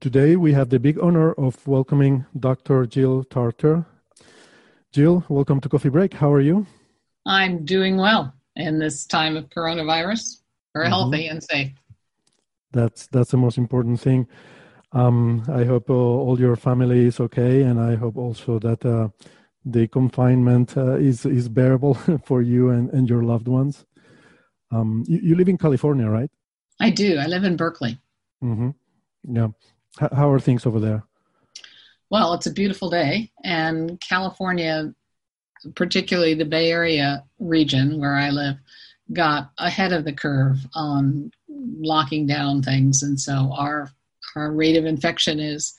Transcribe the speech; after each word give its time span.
Today, 0.00 0.36
we 0.36 0.52
have 0.52 0.68
the 0.68 0.78
big 0.78 0.96
honor 1.00 1.32
of 1.32 1.66
welcoming 1.66 2.24
Dr. 2.38 2.86
Jill 2.86 3.24
Tarter. 3.24 3.84
Jill, 4.92 5.24
welcome 5.28 5.60
to 5.60 5.68
Coffee 5.68 5.88
Break. 5.88 6.14
How 6.14 6.32
are 6.32 6.40
you? 6.40 6.68
I'm 7.26 7.64
doing 7.64 7.96
well 7.96 8.32
in 8.54 8.78
this 8.78 9.04
time 9.04 9.36
of 9.36 9.48
coronavirus. 9.48 10.42
We're 10.72 10.82
mm-hmm. 10.82 10.90
healthy 10.90 11.26
and 11.26 11.42
safe. 11.42 11.72
That's 12.70 13.08
that's 13.08 13.32
the 13.32 13.38
most 13.38 13.58
important 13.58 13.98
thing. 14.00 14.28
Um, 14.92 15.42
I 15.48 15.64
hope 15.64 15.90
uh, 15.90 15.94
all 15.94 16.38
your 16.38 16.54
family 16.54 17.06
is 17.06 17.18
okay, 17.18 17.62
and 17.62 17.80
I 17.80 17.96
hope 17.96 18.16
also 18.16 18.60
that 18.60 18.86
uh, 18.86 19.08
the 19.64 19.88
confinement 19.88 20.76
uh, 20.76 20.94
is 20.94 21.26
is 21.26 21.48
bearable 21.48 21.94
for 22.24 22.40
you 22.40 22.70
and, 22.70 22.88
and 22.90 23.10
your 23.10 23.24
loved 23.24 23.48
ones. 23.48 23.84
Um, 24.70 25.02
you, 25.08 25.18
you, 25.18 25.34
live 25.34 25.48
in 25.48 25.58
California, 25.58 26.08
right? 26.08 26.30
I 26.78 26.90
do. 26.90 27.18
I 27.18 27.26
live 27.26 27.42
in 27.42 27.56
Berkeley. 27.56 27.98
Mm-hmm. 28.44 28.70
Yeah. 29.34 29.48
How 29.98 30.30
are 30.30 30.40
things 30.40 30.66
over 30.66 30.80
there? 30.80 31.04
Well, 32.10 32.32
it's 32.34 32.46
a 32.46 32.52
beautiful 32.52 32.88
day, 32.88 33.30
and 33.44 34.00
California, 34.00 34.94
particularly 35.74 36.34
the 36.34 36.44
Bay 36.44 36.70
Area 36.70 37.24
region 37.38 38.00
where 38.00 38.14
I 38.14 38.30
live, 38.30 38.56
got 39.12 39.50
ahead 39.58 39.92
of 39.92 40.04
the 40.04 40.12
curve 40.12 40.58
on 40.74 41.30
locking 41.48 42.26
down 42.26 42.62
things, 42.62 43.02
and 43.02 43.20
so 43.20 43.52
our 43.56 43.90
our 44.36 44.52
rate 44.52 44.76
of 44.76 44.84
infection 44.84 45.40
is 45.40 45.74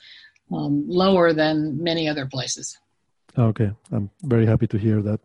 um, 0.51 0.83
lower 0.87 1.33
than 1.33 1.81
many 1.81 2.07
other 2.07 2.25
places. 2.25 2.77
Okay, 3.37 3.71
I'm 3.91 4.09
very 4.23 4.45
happy 4.45 4.67
to 4.67 4.77
hear 4.77 5.01
that. 5.01 5.19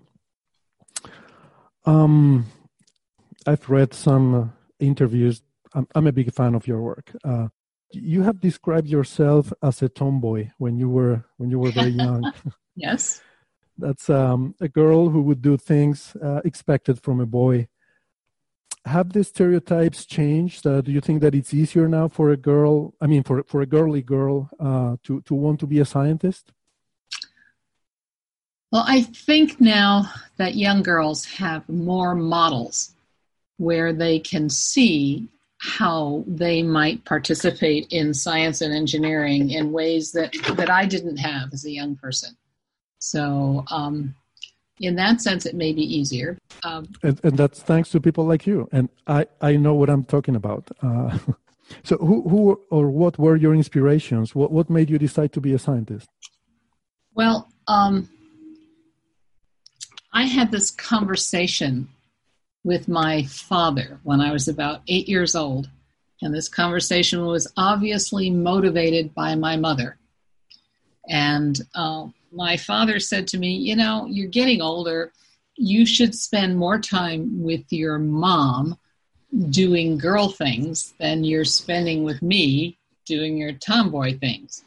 Um, 1.86 2.46
I've 3.46 3.68
read 3.68 3.92
some 3.92 4.52
interviews. 4.78 5.42
I'm, 5.74 5.88
I'm, 5.94 6.06
a 6.06 6.12
big 6.12 6.32
fan 6.32 6.54
of 6.54 6.66
your 6.66 6.80
work. 6.80 7.10
Uh, 7.24 7.48
you 7.92 8.22
have 8.22 8.40
described 8.40 8.88
yourself 8.88 9.52
as 9.62 9.82
a 9.82 9.88
tomboy 9.88 10.50
when 10.58 10.76
you 10.76 10.88
were 10.88 11.24
when 11.36 11.50
you 11.50 11.58
were 11.58 11.70
very 11.70 11.90
young. 12.04 12.32
yes, 12.74 13.22
that's 13.78 14.08
um, 14.10 14.54
a 14.60 14.68
girl 14.68 15.08
who 15.08 15.22
would 15.22 15.42
do 15.42 15.56
things 15.56 16.16
uh, 16.22 16.40
expected 16.44 17.02
from 17.02 17.20
a 17.20 17.26
boy 17.26 17.68
have 18.86 19.12
the 19.12 19.24
stereotypes 19.24 20.04
changed? 20.04 20.66
Uh, 20.66 20.80
do 20.80 20.92
you 20.92 21.00
think 21.00 21.20
that 21.22 21.34
it's 21.34 21.54
easier 21.54 21.88
now 21.88 22.08
for 22.08 22.30
a 22.30 22.36
girl, 22.36 22.94
I 23.00 23.06
mean, 23.06 23.22
for, 23.22 23.42
for 23.44 23.62
a 23.62 23.66
girly 23.66 24.02
girl 24.02 24.50
uh, 24.60 24.96
to, 25.04 25.22
to 25.22 25.34
want 25.34 25.60
to 25.60 25.66
be 25.66 25.80
a 25.80 25.84
scientist? 25.84 26.52
Well, 28.70 28.84
I 28.86 29.02
think 29.02 29.60
now 29.60 30.10
that 30.36 30.56
young 30.56 30.82
girls 30.82 31.24
have 31.24 31.68
more 31.68 32.14
models 32.14 32.92
where 33.56 33.92
they 33.92 34.18
can 34.18 34.50
see 34.50 35.28
how 35.64 36.22
they 36.26 36.62
might 36.62 37.04
participate 37.06 37.86
in 37.90 38.12
science 38.12 38.60
and 38.60 38.74
engineering 38.74 39.50
in 39.50 39.72
ways 39.72 40.12
that, 40.12 40.34
that 40.56 40.68
I 40.68 40.84
didn't 40.84 41.16
have 41.16 41.54
as 41.54 41.64
a 41.64 41.70
young 41.70 41.96
person. 41.96 42.36
So, 42.98 43.64
um, 43.70 44.14
in 44.80 44.96
that 44.96 45.22
sense, 45.22 45.46
it 45.46 45.54
may 45.54 45.72
be 45.72 45.82
easier. 45.82 46.36
Um, 46.64 46.88
and, 47.02 47.18
and, 47.24 47.36
that's 47.36 47.62
thanks 47.62 47.88
to 47.90 48.00
people 48.00 48.26
like 48.26 48.46
you. 48.46 48.68
And 48.72 48.90
I, 49.06 49.26
I 49.40 49.56
know 49.56 49.74
what 49.74 49.88
I'm 49.88 50.04
talking 50.04 50.36
about. 50.36 50.70
Uh, 50.82 51.16
so, 51.82 51.96
who, 51.96 52.28
who 52.28 52.60
or 52.70 52.90
what 52.90 53.18
were 53.18 53.36
your 53.36 53.54
inspirations? 53.54 54.34
What, 54.34 54.52
what 54.52 54.68
made 54.68 54.90
you 54.90 54.98
decide 54.98 55.32
to 55.32 55.40
be 55.40 55.54
a 55.54 55.58
scientist? 55.58 56.08
Well, 57.14 57.48
um, 57.68 58.10
I 60.12 60.24
had 60.24 60.50
this 60.50 60.70
conversation 60.70 61.88
with 62.64 62.88
my 62.88 63.24
father 63.24 64.00
when 64.02 64.20
I 64.20 64.32
was 64.32 64.48
about 64.48 64.80
eight 64.88 65.08
years 65.08 65.36
old. 65.36 65.68
And 66.22 66.34
this 66.34 66.48
conversation 66.48 67.26
was 67.26 67.52
obviously 67.56 68.30
motivated 68.30 69.14
by 69.14 69.34
my 69.34 69.56
mother. 69.56 69.98
And 71.08 71.60
uh, 71.74 72.06
my 72.32 72.56
father 72.56 72.98
said 72.98 73.28
to 73.28 73.38
me, 73.38 73.56
You 73.56 73.76
know, 73.76 74.06
you're 74.06 74.28
getting 74.28 74.62
older. 74.62 75.12
You 75.56 75.84
should 75.86 76.14
spend 76.14 76.56
more 76.56 76.80
time 76.80 77.42
with 77.42 77.64
your 77.70 77.98
mom 77.98 78.78
doing 79.50 79.98
girl 79.98 80.28
things 80.28 80.94
than 80.98 81.24
you're 81.24 81.44
spending 81.44 82.04
with 82.04 82.22
me 82.22 82.78
doing 83.04 83.36
your 83.36 83.52
tomboy 83.52 84.18
things. 84.18 84.64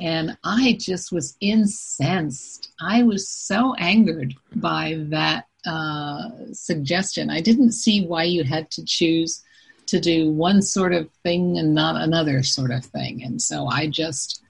And 0.00 0.36
I 0.44 0.76
just 0.78 1.10
was 1.10 1.36
incensed. 1.40 2.72
I 2.80 3.02
was 3.02 3.28
so 3.28 3.74
angered 3.74 4.34
by 4.54 4.96
that 5.08 5.46
uh, 5.66 6.28
suggestion. 6.52 7.30
I 7.30 7.40
didn't 7.40 7.72
see 7.72 8.06
why 8.06 8.24
you 8.24 8.44
had 8.44 8.70
to 8.72 8.84
choose 8.84 9.42
to 9.86 10.00
do 10.00 10.30
one 10.30 10.62
sort 10.62 10.92
of 10.92 11.08
thing 11.22 11.58
and 11.58 11.74
not 11.74 12.00
another 12.00 12.42
sort 12.42 12.70
of 12.70 12.84
thing. 12.84 13.22
And 13.22 13.40
so 13.40 13.66
I 13.66 13.86
just, 13.86 14.42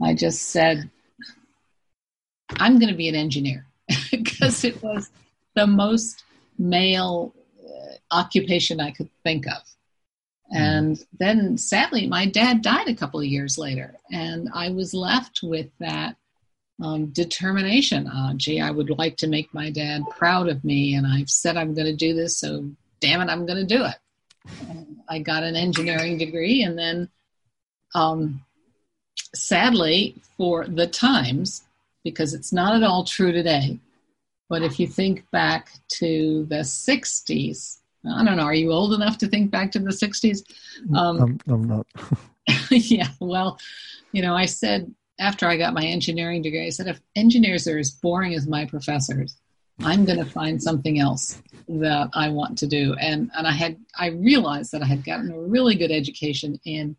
I 0.00 0.14
just 0.14 0.48
said, 0.48 0.90
I'm 2.56 2.78
going 2.78 2.90
to 2.90 2.96
be 2.96 3.08
an 3.08 3.14
engineer 3.14 3.66
because 4.10 4.64
it 4.64 4.82
was 4.82 5.10
the 5.54 5.66
most 5.66 6.24
male 6.58 7.34
uh, 7.62 7.94
occupation 8.10 8.80
I 8.80 8.90
could 8.90 9.10
think 9.22 9.46
of. 9.46 9.62
Hmm. 10.50 10.56
And 10.56 11.04
then 11.18 11.58
sadly, 11.58 12.06
my 12.06 12.26
dad 12.26 12.62
died 12.62 12.88
a 12.88 12.94
couple 12.94 13.20
of 13.20 13.26
years 13.26 13.58
later, 13.58 13.94
and 14.10 14.48
I 14.54 14.70
was 14.70 14.94
left 14.94 15.40
with 15.42 15.68
that 15.78 16.16
um, 16.82 17.06
determination. 17.06 18.06
Uh, 18.06 18.34
gee, 18.34 18.60
I 18.60 18.70
would 18.70 18.90
like 18.90 19.16
to 19.18 19.26
make 19.26 19.52
my 19.52 19.70
dad 19.70 20.04
proud 20.10 20.48
of 20.48 20.64
me, 20.64 20.94
and 20.94 21.06
I've 21.06 21.30
said 21.30 21.56
I'm 21.56 21.74
going 21.74 21.86
to 21.86 21.96
do 21.96 22.14
this, 22.14 22.38
so 22.38 22.70
damn 23.00 23.20
it, 23.20 23.30
I'm 23.30 23.46
going 23.46 23.66
to 23.66 23.76
do 23.76 23.84
it. 23.84 23.96
And 24.68 24.96
I 25.08 25.18
got 25.18 25.42
an 25.42 25.56
engineering 25.56 26.18
degree, 26.18 26.62
and 26.62 26.78
then 26.78 27.08
um, 27.94 28.44
sadly, 29.34 30.16
for 30.36 30.66
the 30.66 30.86
times, 30.86 31.62
because 32.04 32.32
it's 32.32 32.52
not 32.52 32.74
at 32.74 32.82
all 32.82 33.04
true 33.04 33.32
today. 33.32 33.78
But 34.48 34.62
if 34.62 34.80
you 34.80 34.86
think 34.86 35.30
back 35.30 35.70
to 35.98 36.46
the 36.48 36.60
60s, 36.60 37.77
I 38.06 38.24
don't 38.24 38.36
know, 38.36 38.44
are 38.44 38.54
you 38.54 38.72
old 38.72 38.94
enough 38.94 39.18
to 39.18 39.28
think 39.28 39.50
back 39.50 39.72
to 39.72 39.78
the 39.78 39.90
60s? 39.90 40.42
Um, 40.94 41.20
I'm, 41.20 41.38
I'm 41.48 41.64
not. 41.64 41.86
yeah, 42.70 43.08
well, 43.20 43.58
you 44.12 44.22
know, 44.22 44.34
I 44.34 44.46
said 44.46 44.92
after 45.18 45.46
I 45.46 45.56
got 45.56 45.74
my 45.74 45.84
engineering 45.84 46.42
degree, 46.42 46.66
I 46.66 46.70
said, 46.70 46.86
if 46.86 47.00
engineers 47.16 47.66
are 47.66 47.78
as 47.78 47.90
boring 47.90 48.34
as 48.34 48.46
my 48.46 48.64
professors, 48.64 49.36
I'm 49.80 50.04
going 50.04 50.18
to 50.18 50.24
find 50.24 50.62
something 50.62 50.98
else 50.98 51.40
that 51.68 52.08
I 52.14 52.28
want 52.28 52.58
to 52.58 52.66
do. 52.66 52.94
And, 52.94 53.30
and 53.36 53.46
I 53.46 53.52
had, 53.52 53.76
I 53.96 54.08
realized 54.08 54.72
that 54.72 54.82
I 54.82 54.86
had 54.86 55.04
gotten 55.04 55.30
a 55.30 55.38
really 55.38 55.74
good 55.74 55.90
education 55.90 56.58
in 56.64 56.96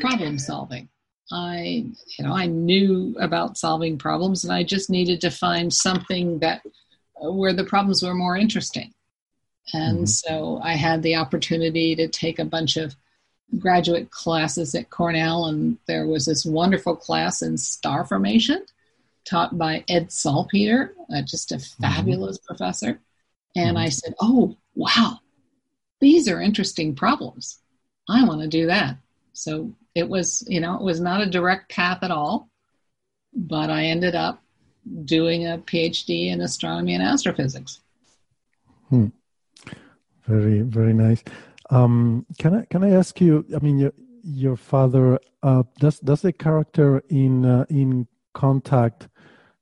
problem 0.00 0.38
solving. 0.38 0.88
I, 1.30 1.86
you 2.18 2.24
know, 2.24 2.32
I 2.32 2.46
knew 2.46 3.14
about 3.20 3.58
solving 3.58 3.98
problems, 3.98 4.44
and 4.44 4.52
I 4.52 4.62
just 4.62 4.88
needed 4.88 5.20
to 5.22 5.30
find 5.30 5.72
something 5.72 6.38
that 6.38 6.62
where 7.20 7.52
the 7.52 7.64
problems 7.64 8.02
were 8.02 8.14
more 8.14 8.36
interesting. 8.36 8.94
And 9.72 9.98
mm-hmm. 9.98 10.04
so 10.06 10.60
I 10.62 10.74
had 10.74 11.02
the 11.02 11.16
opportunity 11.16 11.94
to 11.96 12.08
take 12.08 12.38
a 12.38 12.44
bunch 12.44 12.76
of 12.76 12.96
graduate 13.58 14.10
classes 14.10 14.74
at 14.74 14.90
Cornell, 14.90 15.46
and 15.46 15.78
there 15.86 16.06
was 16.06 16.26
this 16.26 16.44
wonderful 16.44 16.96
class 16.96 17.42
in 17.42 17.56
star 17.56 18.04
formation 18.04 18.64
taught 19.24 19.56
by 19.56 19.84
Ed 19.88 20.10
Salpeter, 20.10 20.94
uh, 21.14 21.22
just 21.22 21.52
a 21.52 21.56
mm-hmm. 21.56 21.82
fabulous 21.82 22.38
mm-hmm. 22.38 22.46
professor. 22.46 23.00
And 23.56 23.76
mm-hmm. 23.76 23.86
I 23.86 23.88
said, 23.88 24.14
Oh, 24.20 24.56
wow, 24.74 25.18
these 26.00 26.28
are 26.28 26.40
interesting 26.40 26.94
problems. 26.94 27.58
I 28.08 28.24
want 28.24 28.40
to 28.40 28.48
do 28.48 28.66
that. 28.66 28.96
So 29.32 29.72
it 29.94 30.08
was, 30.08 30.44
you 30.48 30.60
know, 30.60 30.76
it 30.76 30.82
was 30.82 31.00
not 31.00 31.20
a 31.20 31.30
direct 31.30 31.70
path 31.70 32.02
at 32.02 32.10
all, 32.10 32.48
but 33.34 33.70
I 33.70 33.84
ended 33.84 34.14
up 34.14 34.42
doing 35.04 35.46
a 35.46 35.58
PhD 35.58 36.32
in 36.32 36.40
astronomy 36.40 36.94
and 36.94 37.02
astrophysics. 37.02 37.80
Hmm. 38.88 39.08
Very, 40.28 40.60
very 40.60 40.92
nice. 40.92 41.24
Um, 41.70 42.26
can 42.38 42.54
I 42.54 42.64
can 42.66 42.84
I 42.84 42.90
ask 42.90 43.18
you? 43.20 43.46
I 43.56 43.58
mean, 43.60 43.78
your 43.78 43.92
your 44.22 44.56
father 44.56 45.18
uh, 45.42 45.62
does 45.80 46.00
does 46.00 46.22
the 46.22 46.32
character 46.32 47.02
in 47.08 47.44
uh, 47.46 47.64
in 47.70 48.06
Contact 48.34 49.08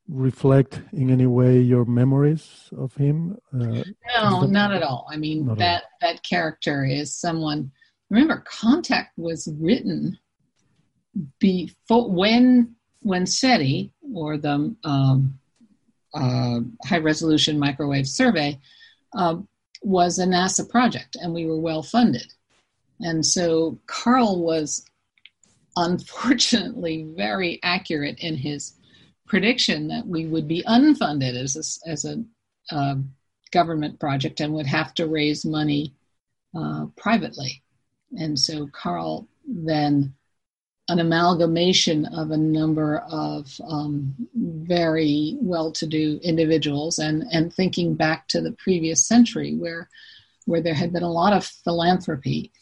reflect 0.09 0.81
in 0.93 1.11
any 1.11 1.27
way 1.27 1.61
your 1.61 1.85
memories 1.85 2.69
of 2.77 2.95
him? 2.97 3.39
Uh, 3.55 3.85
no, 4.19 4.41
not 4.43 4.73
at 4.73 4.83
all. 4.83 5.09
I 5.11 5.17
mean 5.17 5.47
that 5.55 5.85
that 6.01 6.23
character 6.25 6.85
is 6.85 7.15
someone. 7.15 7.71
Remember, 8.11 8.43
Contact 8.47 9.17
was 9.17 9.49
written 9.61 10.19
before 11.39 12.11
when 12.11 12.75
when 13.01 13.25
SETI 13.25 13.93
or 14.15 14.37
the 14.37 14.75
um, 14.85 15.39
uh, 16.13 16.59
High 16.85 16.99
Resolution 16.99 17.59
Microwave 17.59 18.09
Survey 18.09 18.59
uh, 19.17 19.37
was 19.87 20.19
a 20.19 20.27
NASA 20.27 20.69
project, 20.69 21.17
and 21.21 21.33
we 21.33 21.47
were 21.47 21.61
well 21.61 21.83
funded. 21.83 22.35
And 22.99 23.25
so 23.25 23.79
Carl 23.87 24.43
was 24.43 24.85
unfortunately 25.77 27.07
very 27.17 27.61
accurate 27.63 28.19
in 28.19 28.35
his 28.35 28.75
prediction 29.29 29.87
that 29.87 30.05
we 30.05 30.27
would 30.27 30.49
be 30.49 30.65
unfunded 30.65 31.41
as 31.41 31.55
a, 31.57 31.91
as 31.91 32.05
a 32.05 32.25
uh, 32.75 32.97
government 33.53 34.01
project 34.01 34.41
and 34.41 34.53
would 34.55 34.67
have 34.67 34.93
to 34.95 35.07
raise 35.07 35.45
money 35.45 35.95
uh, 36.59 36.87
privately. 36.97 37.63
And 38.19 38.37
so 38.37 38.67
Carl 38.73 39.29
then 39.47 40.15
an 40.89 41.01
amalgamation 41.01 42.07
of 42.07 42.31
a 42.31 42.37
number 42.37 42.99
of 43.11 43.61
um, 43.69 44.15
very 44.35 45.37
well-to-do 45.41 46.21
individuals, 46.23 46.99
and 46.99 47.25
and 47.33 47.53
thinking 47.53 47.95
back 47.95 48.29
to 48.29 48.41
the 48.41 48.53
previous 48.53 49.07
century, 49.07 49.55
where 49.55 49.89
where 50.45 50.61
there 50.61 50.75
had 50.75 50.93
been 50.93 51.03
a 51.03 51.11
lot 51.11 51.33
of 51.33 51.45
philanthropy 51.45 52.53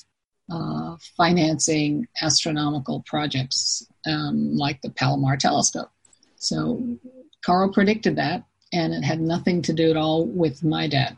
uh, 0.51 0.97
financing 1.17 2.07
astronomical 2.23 3.03
projects 3.07 3.87
um, 4.07 4.57
like 4.57 4.81
the 4.81 4.91
Palomar 4.91 5.37
telescope. 5.37 5.91
So 6.37 6.99
Carl 7.45 7.73
predicted 7.73 8.17
that, 8.17 8.45
and 8.73 8.95
it 8.95 9.03
had 9.03 9.21
nothing 9.21 9.63
to 9.63 9.73
do 9.73 9.91
at 9.91 9.97
all 9.97 10.27
with 10.27 10.65
my 10.65 10.89
dad 10.89 11.17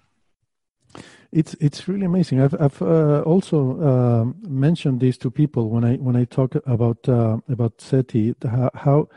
it's 1.32 1.55
it's 1.55 1.88
really 1.88 2.06
amazing. 2.06 2.40
I've 2.40 2.55
I've 2.61 2.81
uh, 2.82 3.23
also 3.23 3.81
uh, 3.81 4.49
mentioned 4.49 5.00
this 5.00 5.19
to 5.19 5.31
people 5.31 5.70
when 5.70 5.84
I 5.84 5.96
when 5.96 6.17
I 6.17 6.25
talk 6.25 6.55
about 6.67 7.08
uh, 7.08 7.38
about 7.49 7.81
SETI 7.81 8.34
how 8.75 9.08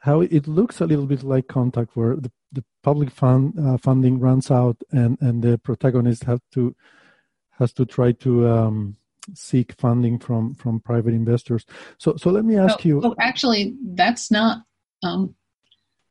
how 0.00 0.20
it 0.20 0.46
looks 0.46 0.80
a 0.80 0.86
little 0.86 1.06
bit 1.06 1.22
like 1.22 1.48
contact 1.48 1.96
where 1.96 2.16
the, 2.16 2.30
the 2.52 2.64
public 2.82 3.10
fund 3.10 3.54
uh, 3.58 3.76
funding 3.76 4.20
runs 4.20 4.50
out 4.50 4.76
and 4.92 5.18
and 5.20 5.42
the 5.42 5.58
protagonist 5.58 6.24
has 6.24 6.40
to 6.52 6.74
has 7.58 7.72
to 7.72 7.84
try 7.84 8.12
to 8.12 8.48
um, 8.48 8.96
seek 9.34 9.72
funding 9.72 10.18
from 10.18 10.54
from 10.54 10.80
private 10.80 11.14
investors. 11.14 11.66
So 11.98 12.16
so 12.16 12.30
let 12.30 12.44
me 12.44 12.56
ask 12.56 12.78
oh, 12.80 12.88
you. 12.88 13.00
Oh, 13.04 13.14
actually, 13.18 13.74
that's 13.82 14.30
not. 14.30 14.62
Um, 15.02 15.34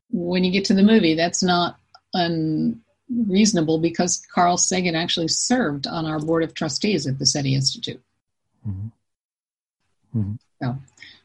when 0.09 0.43
you 0.43 0.51
get 0.51 0.65
to 0.65 0.73
the 0.73 0.83
movie, 0.83 1.15
that's 1.15 1.43
not 1.43 1.77
an 2.13 2.81
reasonable 3.09 3.79
because 3.79 4.21
Carl 4.33 4.57
Sagan 4.57 4.95
actually 4.95 5.27
served 5.27 5.87
on 5.87 6.05
our 6.05 6.19
board 6.19 6.43
of 6.43 6.53
trustees 6.53 7.07
at 7.07 7.19
the 7.19 7.25
SETI 7.25 7.55
Institute. 7.55 8.01
Mm-hmm. 8.67 10.19
Mm-hmm. 10.19 10.33
So, 10.61 10.77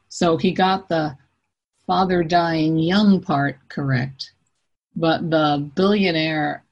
so 0.09 0.37
he 0.37 0.53
got 0.53 0.89
the 0.89 1.17
father 1.87 2.23
dying 2.23 2.79
young 2.79 3.21
part 3.21 3.59
correct, 3.69 4.33
but 4.95 5.29
the 5.31 5.71
billionaire 5.75 6.65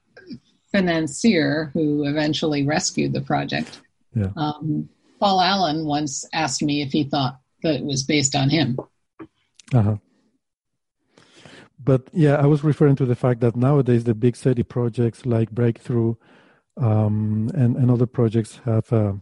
financier 0.71 1.71
who 1.73 2.05
eventually 2.05 2.65
rescued 2.65 3.13
the 3.13 3.21
project, 3.21 3.81
yeah. 4.15 4.29
um, 4.37 4.87
Paul 5.19 5.41
Allen, 5.41 5.85
once 5.85 6.25
asked 6.31 6.63
me 6.63 6.81
if 6.81 6.91
he 6.91 7.03
thought 7.03 7.39
that 7.63 7.75
it 7.75 7.83
was 7.83 8.03
based 8.03 8.35
on 8.35 8.49
him. 8.49 8.77
Uh-huh 9.73 9.97
but 11.83 12.09
yeah, 12.13 12.35
I 12.35 12.45
was 12.45 12.63
referring 12.63 12.95
to 12.97 13.05
the 13.05 13.15
fact 13.15 13.39
that 13.41 13.55
nowadays 13.55 14.03
the 14.03 14.13
big 14.13 14.35
SETI 14.35 14.63
projects 14.63 15.25
like 15.25 15.51
Breakthrough 15.51 16.15
um, 16.77 17.49
and, 17.53 17.75
and 17.75 17.89
other 17.89 18.05
projects 18.05 18.61
have 18.65 18.91
uh, 18.93 19.13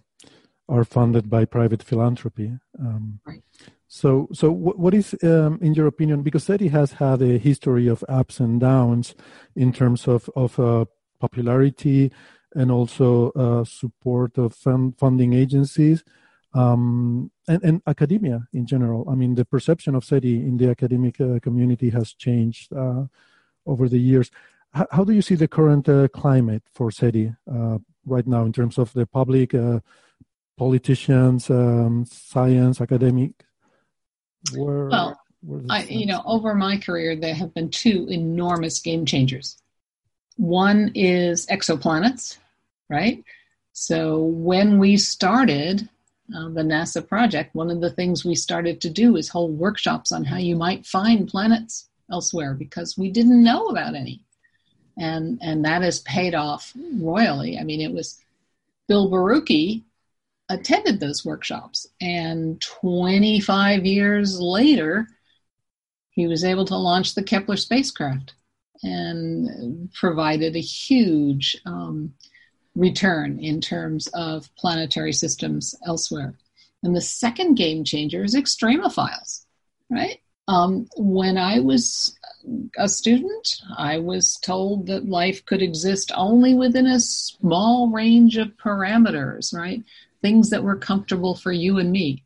are 0.67 0.83
funded 0.83 1.29
by 1.29 1.45
private 1.45 1.81
philanthropy. 1.81 2.53
Um, 2.79 3.19
right. 3.25 3.41
So, 3.87 4.27
so 4.31 4.51
what, 4.51 4.77
what 4.77 4.93
is, 4.93 5.15
um, 5.23 5.57
in 5.61 5.73
your 5.73 5.87
opinion, 5.87 6.21
because 6.21 6.43
SETI 6.43 6.67
has 6.67 6.93
had 6.93 7.21
a 7.23 7.39
history 7.39 7.87
of 7.87 8.03
ups 8.07 8.39
and 8.39 8.59
downs 8.59 9.15
in 9.55 9.73
terms 9.73 10.07
of 10.07 10.29
of 10.35 10.59
uh, 10.59 10.85
popularity 11.19 12.11
and 12.55 12.71
also 12.71 13.31
uh, 13.31 13.63
support 13.63 14.37
of 14.37 14.53
fund, 14.53 14.97
funding 14.97 15.33
agencies 15.33 16.03
um, 16.53 17.31
and, 17.47 17.63
and, 17.63 17.81
academia 17.85 18.47
in 18.53 18.65
general. 18.65 19.07
I 19.09 19.15
mean, 19.15 19.35
the 19.35 19.45
perception 19.45 19.95
of 19.95 20.03
SETI 20.03 20.37
in 20.37 20.57
the 20.57 20.69
academic 20.69 21.21
uh, 21.21 21.39
community 21.39 21.89
has 21.91 22.13
changed 22.13 22.73
uh, 22.73 23.03
over 23.65 23.87
the 23.87 23.99
years. 23.99 24.31
H- 24.75 24.87
how 24.91 25.03
do 25.03 25.13
you 25.13 25.21
see 25.21 25.35
the 25.35 25.47
current 25.47 25.87
uh, 25.87 26.07
climate 26.07 26.63
for 26.73 26.91
SETI 26.91 27.33
uh, 27.51 27.77
right 28.05 28.25
now 28.25 28.45
in 28.45 28.53
terms 28.53 28.77
of 28.77 28.91
the 28.93 29.05
public, 29.05 29.53
uh, 29.53 29.79
politicians, 30.57 31.49
um, 31.49 32.05
science, 32.05 32.81
academic? 32.81 33.31
Where, 34.55 34.87
well, 34.87 35.21
I, 35.69 35.83
you 35.83 36.05
know, 36.05 36.21
over 36.25 36.55
my 36.55 36.77
career, 36.77 37.15
there 37.15 37.35
have 37.35 37.53
been 37.53 37.69
two 37.69 38.07
enormous 38.09 38.79
game 38.79 39.05
changers. 39.05 39.57
One 40.35 40.91
is 40.95 41.45
exoplanets, 41.47 42.37
right? 42.89 43.23
So 43.73 44.19
when 44.19 44.79
we 44.79 44.97
started, 44.97 45.87
uh, 46.35 46.49
the 46.49 46.61
NASA 46.61 47.05
project, 47.05 47.55
one 47.55 47.69
of 47.69 47.81
the 47.81 47.89
things 47.89 48.25
we 48.25 48.35
started 48.35 48.81
to 48.81 48.89
do 48.89 49.15
is 49.15 49.29
hold 49.29 49.57
workshops 49.57 50.11
on 50.11 50.23
how 50.23 50.37
you 50.37 50.55
might 50.55 50.85
find 50.85 51.27
planets 51.27 51.89
elsewhere 52.11 52.53
because 52.53 52.97
we 52.97 53.09
didn't 53.09 53.43
know 53.43 53.67
about 53.67 53.95
any. 53.95 54.21
And, 54.97 55.39
and 55.41 55.63
that 55.65 55.81
has 55.81 56.01
paid 56.01 56.35
off 56.35 56.73
royally. 56.95 57.57
I 57.57 57.63
mean, 57.63 57.81
it 57.81 57.93
was 57.93 58.21
Bill 58.87 59.09
Borucki 59.09 59.83
attended 60.49 60.99
those 60.99 61.23
workshops, 61.23 61.87
and 62.01 62.59
25 62.59 63.85
years 63.85 64.39
later, 64.41 65.07
he 66.09 66.27
was 66.27 66.43
able 66.43 66.65
to 66.65 66.75
launch 66.75 67.13
the 67.13 67.23
Kepler 67.23 67.55
spacecraft 67.55 68.33
and 68.81 69.93
provided 69.93 70.55
a 70.55 70.59
huge 70.59 71.55
um, 71.65 72.13
return 72.79 73.39
in 73.39 73.59
terms 73.59 74.07
of 74.13 74.49
planetary 74.55 75.11
systems 75.11 75.75
elsewhere. 75.85 76.33
And 76.81 76.95
the 76.95 77.01
second 77.01 77.55
game 77.55 77.83
changer 77.83 78.23
is 78.23 78.35
extremophiles, 78.35 79.45
right? 79.89 80.21
Um, 80.47 80.87
when 80.95 81.37
I 81.37 81.59
was 81.59 82.17
a 82.77 82.87
student, 82.87 83.61
I 83.77 83.97
was 83.97 84.37
told 84.37 84.87
that 84.87 85.09
life 85.09 85.45
could 85.45 85.61
exist 85.61 86.11
only 86.15 86.55
within 86.55 86.87
a 86.87 87.01
small 87.01 87.89
range 87.89 88.37
of 88.37 88.55
parameters, 88.55 89.53
right? 89.53 89.83
Things 90.21 90.49
that 90.49 90.63
were 90.63 90.77
comfortable 90.77 91.35
for 91.35 91.51
you 91.51 91.79
and 91.79 91.91
me. 91.91 92.23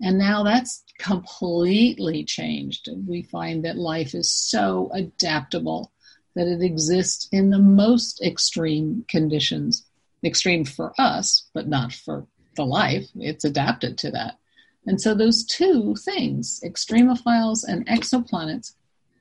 And 0.00 0.18
now 0.18 0.44
that's 0.44 0.84
completely 0.98 2.22
changed. 2.22 2.88
We 3.08 3.22
find 3.22 3.64
that 3.64 3.76
life 3.76 4.14
is 4.14 4.30
so 4.30 4.90
adaptable 4.94 5.90
that 6.36 6.46
it 6.46 6.62
exists 6.62 7.28
in 7.32 7.50
the 7.50 7.58
most 7.58 8.22
extreme 8.22 9.04
conditions 9.08 9.84
extreme 10.24 10.64
for 10.64 10.92
us, 10.98 11.48
but 11.54 11.68
not 11.68 11.92
for 11.92 12.26
the 12.56 12.64
life. 12.64 13.06
It's 13.16 13.44
adapted 13.44 13.98
to 13.98 14.10
that. 14.12 14.38
And 14.86 15.00
so 15.00 15.14
those 15.14 15.44
two 15.44 15.96
things, 15.96 16.60
extremophiles 16.64 17.64
and 17.66 17.86
exoplanets, 17.86 18.72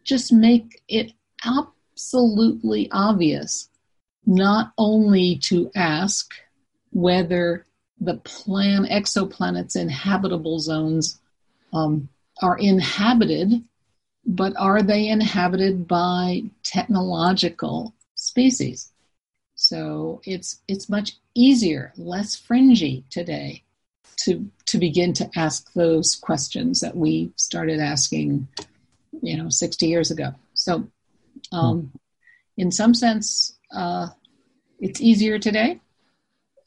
just 0.04 0.32
make 0.32 0.82
it 0.88 1.12
absolutely 1.44 2.90
obvious 2.92 3.70
not 4.26 4.74
only 4.78 5.38
to 5.38 5.72
ask 5.76 6.34
whether 6.92 7.66
the 8.00 8.16
plan 8.18 8.86
exoplanets 8.86 9.76
in 9.76 9.90
habitable 9.90 10.60
zones 10.60 11.20
um, 11.74 12.10
are 12.42 12.58
inhabited, 12.58 13.64
but 14.26 14.54
are 14.58 14.82
they 14.82 15.08
inhabited 15.08 15.88
by 15.88 16.44
technological 16.64 17.94
species? 18.16 18.92
So 19.56 20.22
it's 20.26 20.62
it's 20.68 20.90
much 20.90 21.14
easier, 21.34 21.94
less 21.98 22.36
fringy 22.36 23.06
today 23.10 23.64
to 24.18 24.50
to 24.68 24.78
begin 24.78 25.14
to 25.14 25.30
ask 25.36 25.72
those 25.74 26.16
questions 26.16 26.82
that 26.82 26.96
we 26.96 27.32
started 27.38 27.80
asking, 27.80 28.48
you 29.22 29.38
know, 29.38 29.50
60 29.50 29.88
years 29.88 30.12
ago. 30.12 30.34
So, 30.54 30.88
um, 31.52 31.92
in 32.58 32.72
some 32.72 32.94
sense, 32.94 33.58
uh, 33.72 34.08
it's 34.80 35.02
easier 35.02 35.40
today, 35.40 35.80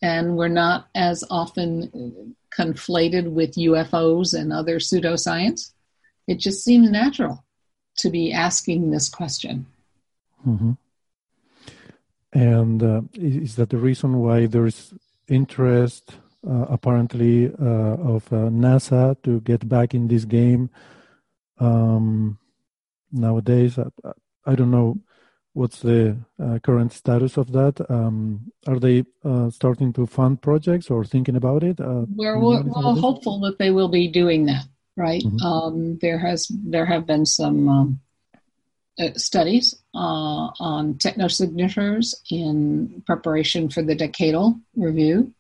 and 0.01 0.37
we're 0.37 0.49
not 0.49 0.89
as 0.95 1.25
often 1.31 2.35
conflated 2.57 3.31
with 3.31 3.57
UFOs 3.57 4.39
and 4.39 4.53
other 4.53 4.79
pseudoscience. 4.79 5.73
It 6.27 6.39
just 6.39 6.65
seems 6.65 6.91
natural 6.91 7.45
to 7.99 8.11
be 8.11 8.33
asking 8.33 8.91
this 8.91 9.09
question. 9.09 9.67
Mm-hmm. 10.47 10.73
And 12.33 12.83
uh, 12.83 13.03
is 13.15 13.57
that 13.57 13.71
the 13.71 13.79
reason 13.79 14.19
why 14.19 14.47
there 14.47 14.67
is 14.67 14.93
interest, 15.29 16.13
uh, 16.47 16.67
apparently, 16.69 17.47
uh, 17.47 17.97
of 18.15 18.31
uh, 18.33 18.51
NASA 18.51 19.17
to 19.23 19.41
get 19.41 19.69
back 19.69 19.95
in 19.95 20.09
this 20.09 20.25
game 20.25 20.71
um, 21.59 22.39
nowadays? 23.11 23.79
I, 23.79 24.13
I 24.45 24.55
don't 24.55 24.71
know 24.71 24.99
what's 25.55 25.81
the 25.81 26.17
uh, 26.43 26.59
current 26.63 26.93
status 26.93 27.37
of 27.37 27.53
that. 27.53 27.81
Um, 27.91 28.53
are 28.67 28.79
they 28.79 29.05
uh, 29.25 29.51
starting 29.51 29.93
to 29.95 30.07
fund 30.07 30.41
projects 30.43 30.91
or 30.91 31.05
thinking 31.05 31.37
about 31.37 31.63
it? 31.65 31.81
Uh, 31.81 32.05
we're, 32.15 32.39
we're, 32.39 32.63
we're 32.63 33.01
hopeful 33.01 33.41
that 33.41 33.59
they 33.59 33.71
will 33.71 33.89
be 33.89 34.09
doing 34.09 34.47
that. 34.47 34.67
Right. 34.97 35.23
Mm-hmm. 35.23 35.47
Um, 35.47 35.99
there 36.01 36.19
has 36.19 36.51
there 36.51 36.85
have 36.85 37.07
been 37.07 37.25
some 37.25 37.69
um, 37.69 38.01
uh, 38.99 39.15
studies 39.15 39.78
uh, 39.95 40.51
on 40.61 40.95
technosignatures 40.95 42.15
in 42.31 43.03
preparation 43.07 43.69
for 43.69 43.83
the 43.83 43.97
decadal 43.97 44.61
review. 44.77 45.33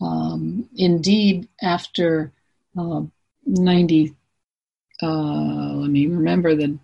Um, 0.00 0.68
indeed, 0.76 1.48
after 1.62 2.32
uh, 2.78 3.02
90, 3.46 4.14
uh, 5.02 5.06
let 5.06 5.90
me 5.90 6.06
remember 6.06 6.54
the 6.54 6.78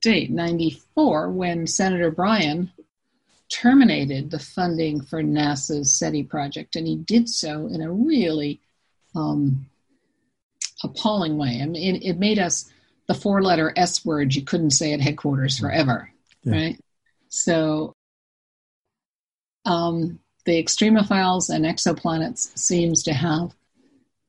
date, 0.00 0.30
94, 0.30 1.30
when 1.30 1.66
Senator 1.66 2.10
Bryan 2.10 2.70
terminated 3.48 4.30
the 4.30 4.38
funding 4.38 5.00
for 5.00 5.22
NASA's 5.22 5.92
SETI 5.92 6.24
project, 6.24 6.76
and 6.76 6.86
he 6.86 6.96
did 6.96 7.28
so 7.28 7.66
in 7.66 7.80
a 7.82 7.92
really 7.92 8.60
um, 9.14 9.66
appalling 10.82 11.36
way. 11.36 11.60
I 11.62 11.66
mean, 11.66 11.96
it, 11.96 12.04
it 12.04 12.18
made 12.18 12.38
us 12.38 12.70
the 13.06 13.14
four 13.14 13.42
letter 13.42 13.72
S 13.76 14.04
word 14.04 14.34
you 14.34 14.42
couldn't 14.42 14.70
say 14.70 14.92
at 14.92 15.00
headquarters 15.00 15.58
forever, 15.58 16.10
yeah. 16.46 16.52
right? 16.52 16.80
So 17.28 17.92
um, 19.64 20.20
the 20.44 20.62
extremophiles 20.62 21.50
and 21.50 21.64
exoplanets 21.64 22.56
seems 22.56 23.02
to 23.04 23.12
have 23.12 23.52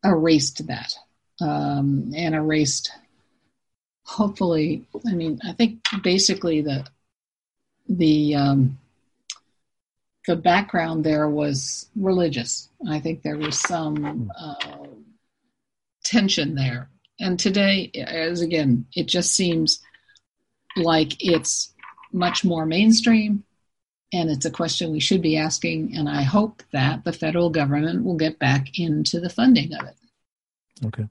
erased 0.03 0.65
that 0.67 0.93
um, 1.41 2.11
and 2.15 2.35
erased 2.35 2.91
hopefully 4.05 4.87
i 5.05 5.13
mean 5.13 5.37
i 5.43 5.51
think 5.51 5.79
basically 6.01 6.61
the 6.61 6.85
the 7.89 8.35
um, 8.35 8.77
the 10.27 10.35
background 10.35 11.03
there 11.03 11.27
was 11.27 11.89
religious 11.95 12.69
i 12.87 12.99
think 13.01 13.21
there 13.21 13.37
was 13.37 13.59
some 13.59 14.31
uh, 14.39 14.85
tension 16.05 16.55
there 16.55 16.89
and 17.19 17.39
today, 17.39 17.91
as 17.95 18.41
again, 18.41 18.85
it 18.95 19.07
just 19.07 19.33
seems 19.33 19.79
like 20.75 21.23
it's 21.23 21.73
much 22.17 22.43
more 22.43 22.65
mainstream 22.65 23.43
and 24.13 24.29
it's 24.29 24.45
a 24.45 24.51
question 24.51 24.91
we 24.91 24.99
should 24.99 25.21
be 25.21 25.37
asking. 25.37 25.95
And 25.95 26.07
I 26.07 26.21
hope 26.21 26.63
that 26.71 27.03
the 27.03 27.13
federal 27.13 27.49
government 27.49 28.03
will 28.03 28.15
get 28.15 28.39
back 28.39 28.79
into 28.79 29.19
the 29.19 29.29
funding 29.29 29.73
of 29.73 29.87
it. 29.87 29.95
Okay. 30.85 31.07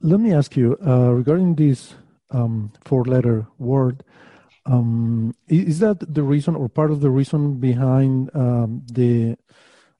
Let 0.00 0.20
me 0.20 0.32
ask 0.32 0.56
you 0.56 0.76
uh, 0.86 1.10
regarding 1.10 1.54
this 1.54 1.94
um, 2.30 2.72
four 2.84 3.04
letter 3.04 3.46
word. 3.58 4.04
Um, 4.66 5.34
is 5.48 5.78
that 5.80 6.14
the 6.14 6.22
reason 6.22 6.54
or 6.54 6.68
part 6.68 6.90
of 6.90 7.00
the 7.00 7.10
reason 7.10 7.58
behind 7.58 8.30
um, 8.34 8.82
the 8.92 9.36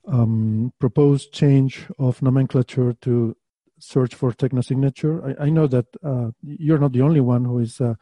um, 0.07 0.73
proposed 0.79 1.33
change 1.33 1.87
of 1.99 2.23
nomenclature 2.23 2.93
to 3.01 3.37
search 3.79 4.15
for 4.15 4.33
technosignature. 4.33 5.41
I, 5.41 5.47
I 5.47 5.51
know 5.51 5.67
that 5.67 5.87
uh, 6.05 6.31
you're 6.43 6.79
not 6.79 6.93
the 6.93 7.03
only 7.03 7.21
one 7.21 7.45
who 7.45 7.59
is. 7.59 7.81
Uh, 7.81 7.95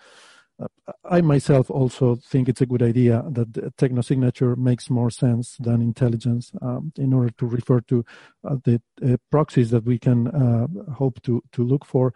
I 1.04 1.20
myself 1.20 1.70
also 1.70 2.16
think 2.16 2.48
it's 2.48 2.60
a 2.60 2.66
good 2.66 2.82
idea 2.82 3.22
that 3.30 3.76
technosignature 3.76 4.56
makes 4.56 4.90
more 4.90 5.10
sense 5.10 5.56
than 5.58 5.80
intelligence 5.80 6.50
um, 6.60 6.92
in 6.96 7.12
order 7.12 7.30
to 7.38 7.46
refer 7.46 7.80
to 7.82 8.04
uh, 8.44 8.56
the 8.64 8.82
uh, 9.06 9.16
proxies 9.30 9.70
that 9.70 9.84
we 9.84 9.98
can 9.98 10.28
uh, 10.28 10.66
hope 10.92 11.22
to 11.22 11.42
to 11.52 11.62
look 11.62 11.84
for. 11.84 12.12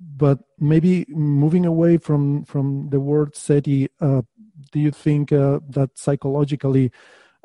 But 0.00 0.40
maybe 0.58 1.06
moving 1.08 1.66
away 1.66 1.98
from 1.98 2.44
from 2.44 2.88
the 2.90 3.00
word 3.00 3.36
SETI, 3.36 3.88
do 4.00 4.80
you 4.80 4.90
think 4.90 5.28
that 5.30 5.90
psychologically 5.94 6.90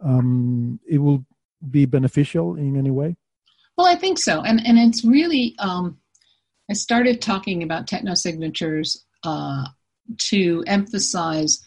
um, 0.01 0.79
it 0.87 0.97
will 0.97 1.25
be 1.69 1.85
beneficial 1.85 2.55
in 2.55 2.75
any 2.75 2.91
way? 2.91 3.17
Well, 3.77 3.87
I 3.87 3.95
think 3.95 4.17
so, 4.17 4.41
and 4.41 4.65
and 4.65 4.79
it's 4.79 5.05
really. 5.05 5.55
Um, 5.59 5.99
I 6.69 6.73
started 6.73 7.19
talking 7.19 7.63
about 7.63 7.87
technosignatures 7.87 8.97
uh, 9.23 9.65
to 10.17 10.63
emphasize 10.67 11.65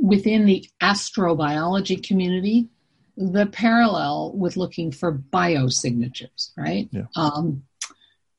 within 0.00 0.44
the 0.44 0.68
astrobiology 0.82 2.02
community 2.02 2.68
the 3.16 3.46
parallel 3.46 4.32
with 4.34 4.56
looking 4.56 4.90
for 4.90 5.12
biosignatures, 5.12 6.50
right? 6.56 6.88
Yeah. 6.90 7.06
Um, 7.14 7.62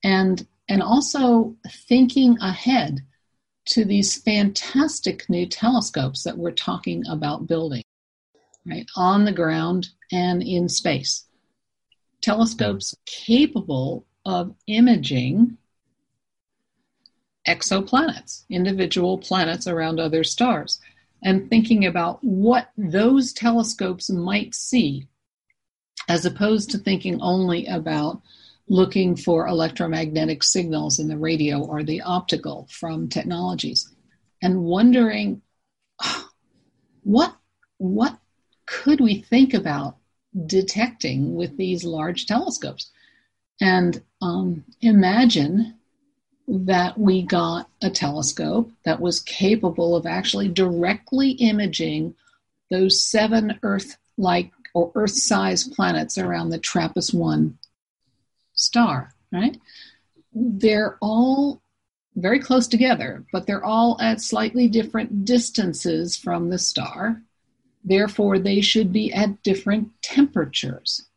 and 0.04 0.46
and 0.68 0.82
also 0.84 1.56
thinking 1.88 2.38
ahead 2.42 3.02
to 3.68 3.86
these 3.86 4.22
fantastic 4.22 5.30
new 5.30 5.46
telescopes 5.46 6.24
that 6.24 6.38
we're 6.38 6.52
talking 6.52 7.04
about 7.08 7.48
building, 7.48 7.84
right, 8.66 8.86
on 8.98 9.24
the 9.24 9.32
ground 9.32 9.90
and 10.12 10.44
in 10.44 10.68
space 10.68 11.26
telescopes 12.26 12.96
capable 13.06 14.04
of 14.26 14.56
imaging 14.66 15.56
exoplanets, 17.48 18.44
individual 18.50 19.18
planets 19.18 19.68
around 19.68 20.00
other 20.00 20.24
stars, 20.24 20.80
and 21.24 21.50
thinking 21.50 21.86
about 21.86 22.24
what 22.24 22.70
those 22.78 23.34
telescopes 23.34 24.10
might 24.10 24.54
see, 24.54 25.08
as 26.08 26.26
opposed 26.26 26.70
to 26.72 26.78
thinking 26.78 27.20
only 27.22 27.66
about 27.68 28.22
looking 28.68 29.16
for 29.16 29.48
electromagnetic 29.48 30.44
signals 30.44 31.00
in 31.00 31.08
the 31.08 31.18
radio 31.18 31.64
or 31.64 31.84
the 31.84 32.02
optical 32.02 32.68
from 32.72 33.08
technologies, 33.08 33.90
and 34.42 34.64
wondering 34.64 35.42
what 37.04 37.36
what 37.78 38.18
could 38.66 39.00
we 39.00 39.22
think 39.22 39.54
about 39.54 39.98
detecting 40.46 41.36
with 41.36 41.56
these 41.58 41.84
large 41.84 42.26
telescopes. 42.26 42.92
And 43.62 44.02
um, 44.22 44.66
imagine 44.82 45.76
that 46.48 46.98
we 46.98 47.24
got 47.24 47.70
a 47.82 47.90
telescope 47.90 48.72
that 48.84 49.00
was 49.00 49.20
capable 49.20 49.96
of 49.96 50.06
actually 50.06 50.48
directly 50.48 51.32
imaging 51.32 52.16
those 52.70 53.04
seven 53.04 53.60
Earth 53.64 53.98
like 54.18 54.52
or 54.74 54.92
Earth 54.96 55.14
sized 55.16 55.74
planets 55.74 56.18
around 56.18 56.50
the 56.50 56.60
TRAPPIST 56.60 57.14
1 57.14 57.58
star, 58.54 59.14
right? 59.32 59.58
They're 60.34 60.98
all 61.02 61.62
very 62.16 62.40
close 62.40 62.68
together, 62.68 63.26
but 63.32 63.46
they're 63.48 63.64
all 63.64 63.98
at 64.02 64.22
slightly 64.22 64.68
different 64.68 65.26
distances 65.26 66.16
from 66.16 66.50
the 66.50 66.58
star. 66.58 67.22
Therefore, 67.84 68.40
they 68.40 68.62
should 68.62 68.92
be 68.92 69.14
at 69.14 69.44
different 69.44 69.90
temperatures. 70.02 71.08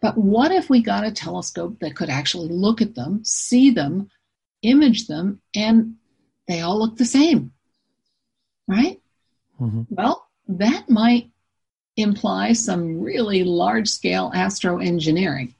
But 0.00 0.18
what 0.18 0.50
if 0.50 0.68
we 0.68 0.82
got 0.82 1.06
a 1.06 1.12
telescope 1.12 1.78
that 1.80 1.94
could 1.94 2.10
actually 2.10 2.48
look 2.48 2.82
at 2.82 2.94
them, 2.94 3.24
see 3.24 3.70
them, 3.70 4.10
image 4.62 5.06
them, 5.06 5.40
and 5.54 5.96
they 6.48 6.60
all 6.60 6.78
look 6.78 6.96
the 6.96 7.04
same? 7.04 7.52
Right? 8.66 9.00
Mm-hmm. 9.60 9.82
Well, 9.90 10.26
that 10.48 10.88
might 10.88 11.30
imply 11.96 12.52
some 12.54 13.00
really 13.00 13.44
large 13.44 13.88
scale 13.88 14.30
astroengineering. 14.34 15.54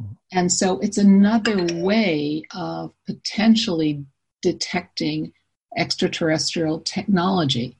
Mm-hmm. 0.00 0.12
And 0.32 0.52
so 0.52 0.78
it's 0.80 0.98
another 0.98 1.66
way 1.74 2.44
of 2.54 2.92
potentially 3.06 4.04
detecting 4.42 5.32
extraterrestrial 5.76 6.80
technology. 6.80 7.76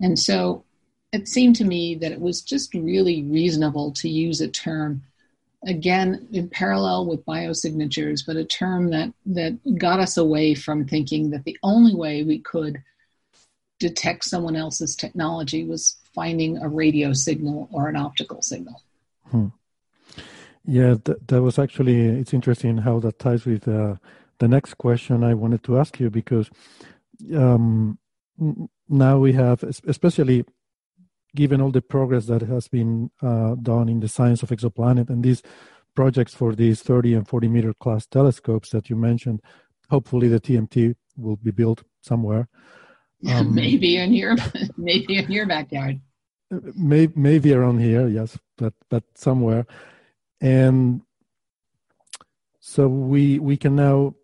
And 0.00 0.18
so 0.18 0.64
it 1.12 1.28
seemed 1.28 1.56
to 1.56 1.64
me 1.64 1.94
that 1.96 2.12
it 2.12 2.20
was 2.20 2.42
just 2.42 2.72
really 2.74 3.22
reasonable 3.22 3.92
to 3.92 4.08
use 4.08 4.40
a 4.40 4.48
term 4.48 5.02
again 5.66 6.26
in 6.32 6.48
parallel 6.48 7.06
with 7.06 7.24
biosignatures 7.24 8.24
but 8.26 8.36
a 8.36 8.44
term 8.44 8.90
that 8.90 9.12
that 9.24 9.56
got 9.78 10.00
us 10.00 10.16
away 10.16 10.54
from 10.54 10.86
thinking 10.86 11.30
that 11.30 11.44
the 11.44 11.56
only 11.62 11.94
way 11.94 12.22
we 12.22 12.38
could 12.38 12.82
detect 13.78 14.24
someone 14.24 14.56
else's 14.56 14.96
technology 14.96 15.64
was 15.64 15.96
finding 16.14 16.58
a 16.58 16.68
radio 16.68 17.12
signal 17.12 17.68
or 17.72 17.88
an 17.88 17.96
optical 17.96 18.42
signal 18.42 18.82
hmm. 19.30 19.48
yeah 20.64 20.94
th- 21.04 21.18
that 21.26 21.42
was 21.42 21.58
actually 21.58 22.06
it's 22.06 22.34
interesting 22.34 22.78
how 22.78 22.98
that 22.98 23.18
ties 23.18 23.44
with 23.44 23.66
uh, 23.68 23.94
the 24.38 24.48
next 24.48 24.74
question 24.78 25.22
i 25.22 25.32
wanted 25.32 25.62
to 25.62 25.78
ask 25.78 26.00
you 26.00 26.10
because 26.10 26.50
um, 27.36 27.98
now 28.88 29.18
we 29.18 29.32
have 29.32 29.62
especially 29.62 30.44
given 31.34 31.60
all 31.60 31.70
the 31.70 31.82
progress 31.82 32.26
that 32.26 32.42
has 32.42 32.68
been 32.68 33.10
uh, 33.22 33.54
done 33.56 33.88
in 33.88 34.00
the 34.00 34.08
science 34.08 34.42
of 34.42 34.50
exoplanet 34.50 35.08
and 35.08 35.22
these 35.22 35.42
projects 35.94 36.34
for 36.34 36.54
these 36.54 36.82
30 36.82 37.14
and 37.14 37.28
40 37.28 37.48
meter 37.48 37.74
class 37.74 38.06
telescopes 38.06 38.70
that 38.70 38.90
you 38.90 38.96
mentioned, 38.96 39.40
hopefully 39.90 40.28
the 40.28 40.40
TMT 40.40 40.94
will 41.16 41.36
be 41.36 41.50
built 41.50 41.82
somewhere. 42.00 42.48
Um, 43.24 43.54
maybe 43.54 43.98
in 43.98 44.12
your 44.14 44.34
maybe 44.76 45.16
in 45.16 45.30
your 45.30 45.46
backyard. 45.46 46.00
May, 46.50 47.06
maybe 47.14 47.54
around 47.54 47.78
here, 47.78 48.08
yes, 48.08 48.36
but 48.58 48.74
but 48.90 49.04
somewhere, 49.14 49.64
and 50.40 51.02
so 52.58 52.88
we 52.88 53.38
we 53.38 53.56
can 53.56 53.76
now 53.76 54.16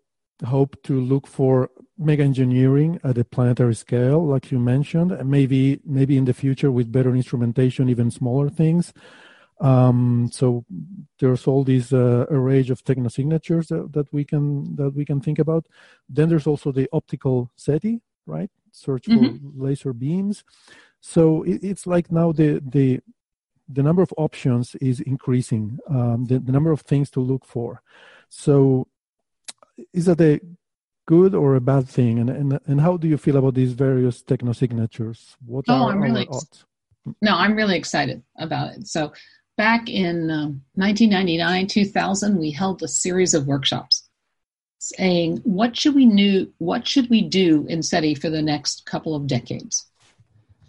hope 0.45 0.75
to 0.83 0.99
look 0.99 1.27
for 1.27 1.69
mega 1.99 2.23
engineering 2.23 2.99
at 3.03 3.17
a 3.17 3.25
planetary 3.25 3.75
scale, 3.75 4.25
like 4.25 4.51
you 4.51 4.57
mentioned, 4.57 5.11
and 5.11 5.29
maybe 5.29 5.79
maybe 5.85 6.17
in 6.17 6.25
the 6.25 6.33
future 6.33 6.71
with 6.71 6.91
better 6.91 7.13
instrumentation, 7.13 7.89
even 7.89 8.09
smaller 8.09 8.49
things. 8.49 8.93
Um, 9.59 10.29
so 10.31 10.63
there's 11.19 11.45
all 11.45 11.65
these 11.65 11.91
uh, 11.91 12.25
array 12.29 12.61
of 12.61 12.83
technosignatures 12.85 13.67
that, 13.67 13.91
that 13.91 14.11
we 14.13 14.23
can 14.23 14.75
that 14.77 14.91
we 14.95 15.05
can 15.05 15.19
think 15.19 15.39
about. 15.39 15.67
Then 16.07 16.29
there's 16.29 16.47
also 16.47 16.71
the 16.71 16.87
optical 16.93 17.51
SETI, 17.57 18.01
right? 18.25 18.49
Search 18.71 19.05
for 19.05 19.11
mm-hmm. 19.11 19.61
laser 19.61 19.91
beams. 19.91 20.45
So 21.01 21.43
it, 21.43 21.63
it's 21.63 21.85
like 21.85 22.11
now 22.11 22.31
the 22.31 22.61
the 22.65 23.01
the 23.67 23.83
number 23.83 24.01
of 24.01 24.13
options 24.17 24.75
is 24.75 25.01
increasing. 25.01 25.77
Um, 25.89 26.25
the, 26.25 26.39
the 26.39 26.51
number 26.51 26.71
of 26.71 26.81
things 26.81 27.11
to 27.11 27.19
look 27.19 27.45
for. 27.45 27.81
So 28.29 28.87
is 29.93 30.05
that 30.05 30.21
a 30.21 30.39
good 31.15 31.33
or 31.33 31.55
a 31.55 31.61
bad 31.71 31.85
thing? 31.97 32.19
And 32.19 32.29
and, 32.29 32.59
and 32.69 32.79
how 32.85 32.95
do 32.97 33.07
you 33.07 33.17
feel 33.17 33.37
about 33.37 33.55
these 33.55 33.73
various 33.73 34.21
technosignatures? 34.31 35.19
What 35.45 35.65
oh, 35.67 35.73
are 35.73 35.91
I'm 35.91 36.01
really 36.01 36.27
odds? 36.27 36.65
No, 37.21 37.33
I'm 37.43 37.55
really 37.55 37.77
excited 37.77 38.21
about 38.37 38.73
it. 38.75 38.87
So 38.87 39.13
back 39.57 39.89
in 39.89 40.29
um, 40.29 40.61
1999, 40.75 41.67
2000, 41.67 42.37
we 42.37 42.51
held 42.51 42.83
a 42.83 42.87
series 42.87 43.33
of 43.33 43.47
workshops 43.47 44.07
saying 44.81 45.41
what 45.43 45.75
should 45.75 45.95
we 45.95 46.05
new 46.05 46.53
what 46.57 46.87
should 46.87 47.09
we 47.09 47.21
do 47.21 47.65
in 47.67 47.83
SETI 47.83 48.15
for 48.15 48.29
the 48.29 48.41
next 48.41 48.85
couple 48.85 49.15
of 49.15 49.27
decades. 49.27 49.85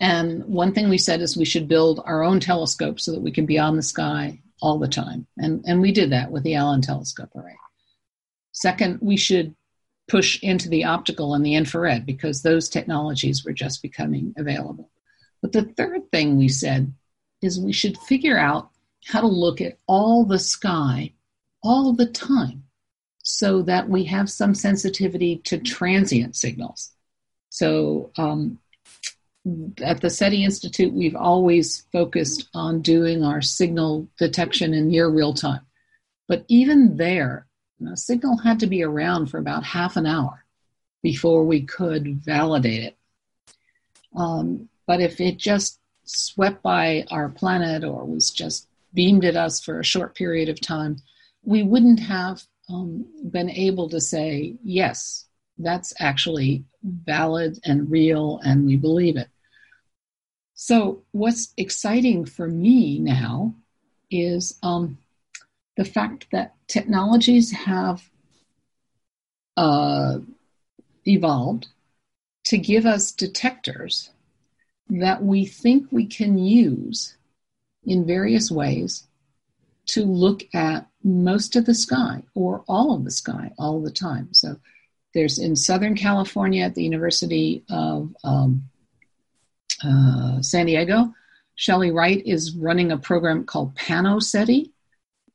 And 0.00 0.44
one 0.46 0.72
thing 0.72 0.88
we 0.88 0.98
said 0.98 1.20
is 1.20 1.36
we 1.36 1.44
should 1.44 1.68
build 1.68 2.00
our 2.04 2.22
own 2.22 2.40
telescope 2.40 2.98
so 2.98 3.12
that 3.12 3.20
we 3.26 3.30
can 3.30 3.44
be 3.44 3.58
on 3.58 3.76
the 3.76 3.82
sky 3.82 4.40
all 4.62 4.78
the 4.78 4.88
time. 4.88 5.26
And, 5.36 5.62
and 5.66 5.80
we 5.80 5.92
did 5.92 6.10
that 6.12 6.30
with 6.30 6.42
the 6.42 6.54
Allen 6.54 6.80
telescope 6.80 7.30
array. 7.36 7.58
Second, 8.52 8.98
we 9.02 9.18
should 9.18 9.54
push 10.10 10.42
into 10.42 10.68
the 10.68 10.84
optical 10.84 11.34
and 11.34 11.46
the 11.46 11.54
infrared 11.54 12.04
because 12.04 12.42
those 12.42 12.68
technologies 12.68 13.44
were 13.44 13.52
just 13.52 13.80
becoming 13.80 14.34
available. 14.36 14.90
But 15.40 15.52
the 15.52 15.62
third 15.62 16.10
thing 16.10 16.36
we 16.36 16.48
said 16.48 16.92
is 17.40 17.60
we 17.60 17.72
should 17.72 17.96
figure 17.96 18.36
out 18.36 18.70
how 19.06 19.20
to 19.20 19.26
look 19.28 19.60
at 19.60 19.78
all 19.86 20.24
the 20.24 20.38
sky 20.38 21.12
all 21.62 21.92
the 21.92 22.06
time 22.06 22.64
so 23.22 23.62
that 23.62 23.88
we 23.88 24.04
have 24.04 24.28
some 24.28 24.54
sensitivity 24.54 25.36
to 25.44 25.58
transient 25.58 26.34
signals. 26.34 26.90
So, 27.50 28.10
um, 28.18 28.58
at 29.82 30.00
the 30.00 30.10
SETI 30.10 30.44
Institute, 30.44 30.92
we've 30.92 31.16
always 31.16 31.86
focused 31.92 32.48
on 32.52 32.82
doing 32.82 33.24
our 33.24 33.40
signal 33.40 34.08
detection 34.18 34.74
in 34.74 34.88
near 34.88 35.08
real 35.08 35.32
time. 35.32 35.62
But 36.28 36.44
even 36.48 36.96
there, 36.98 37.46
a 37.88 37.96
signal 37.96 38.38
had 38.38 38.60
to 38.60 38.66
be 38.66 38.82
around 38.82 39.26
for 39.26 39.38
about 39.38 39.64
half 39.64 39.96
an 39.96 40.06
hour 40.06 40.44
before 41.02 41.44
we 41.44 41.62
could 41.62 42.22
validate 42.22 42.82
it. 42.82 42.96
Um, 44.14 44.68
but 44.86 45.00
if 45.00 45.20
it 45.20 45.38
just 45.38 45.78
swept 46.04 46.62
by 46.62 47.04
our 47.10 47.28
planet 47.28 47.84
or 47.84 48.04
was 48.04 48.30
just 48.30 48.66
beamed 48.92 49.24
at 49.24 49.36
us 49.36 49.60
for 49.60 49.78
a 49.78 49.84
short 49.84 50.14
period 50.14 50.48
of 50.48 50.60
time, 50.60 50.96
we 51.44 51.62
wouldn't 51.62 52.00
have 52.00 52.42
um, 52.68 53.06
been 53.30 53.50
able 53.50 53.88
to 53.88 54.00
say, 54.00 54.56
yes, 54.62 55.26
that's 55.58 55.92
actually 55.98 56.64
valid 56.82 57.58
and 57.64 57.90
real, 57.90 58.40
and 58.44 58.66
we 58.66 58.76
believe 58.76 59.16
it. 59.16 59.28
So, 60.54 61.02
what's 61.12 61.52
exciting 61.56 62.24
for 62.24 62.46
me 62.46 62.98
now 62.98 63.54
is 64.10 64.58
um, 64.62 64.98
the 65.80 65.84
fact 65.86 66.26
that 66.30 66.54
technologies 66.68 67.50
have 67.52 68.10
uh, 69.56 70.18
evolved 71.06 71.68
to 72.44 72.58
give 72.58 72.84
us 72.84 73.12
detectors 73.12 74.10
that 74.90 75.24
we 75.24 75.46
think 75.46 75.86
we 75.90 76.04
can 76.04 76.36
use 76.36 77.16
in 77.84 78.06
various 78.06 78.50
ways 78.50 79.04
to 79.86 80.04
look 80.04 80.42
at 80.52 80.86
most 81.02 81.56
of 81.56 81.64
the 81.64 81.74
sky 81.74 82.22
or 82.34 82.62
all 82.68 82.94
of 82.94 83.04
the 83.04 83.10
sky 83.10 83.50
all 83.58 83.80
the 83.80 83.90
time. 83.90 84.28
So 84.34 84.56
there's 85.14 85.38
in 85.38 85.56
Southern 85.56 85.96
California 85.96 86.62
at 86.62 86.74
the 86.74 86.84
University 86.84 87.64
of 87.70 88.14
um, 88.22 88.64
uh, 89.82 90.42
San 90.42 90.66
Diego, 90.66 91.14
Shelley 91.54 91.90
Wright 91.90 92.22
is 92.26 92.54
running 92.54 92.92
a 92.92 92.98
program 92.98 93.46
called 93.46 93.74
PanoSETI, 93.76 94.72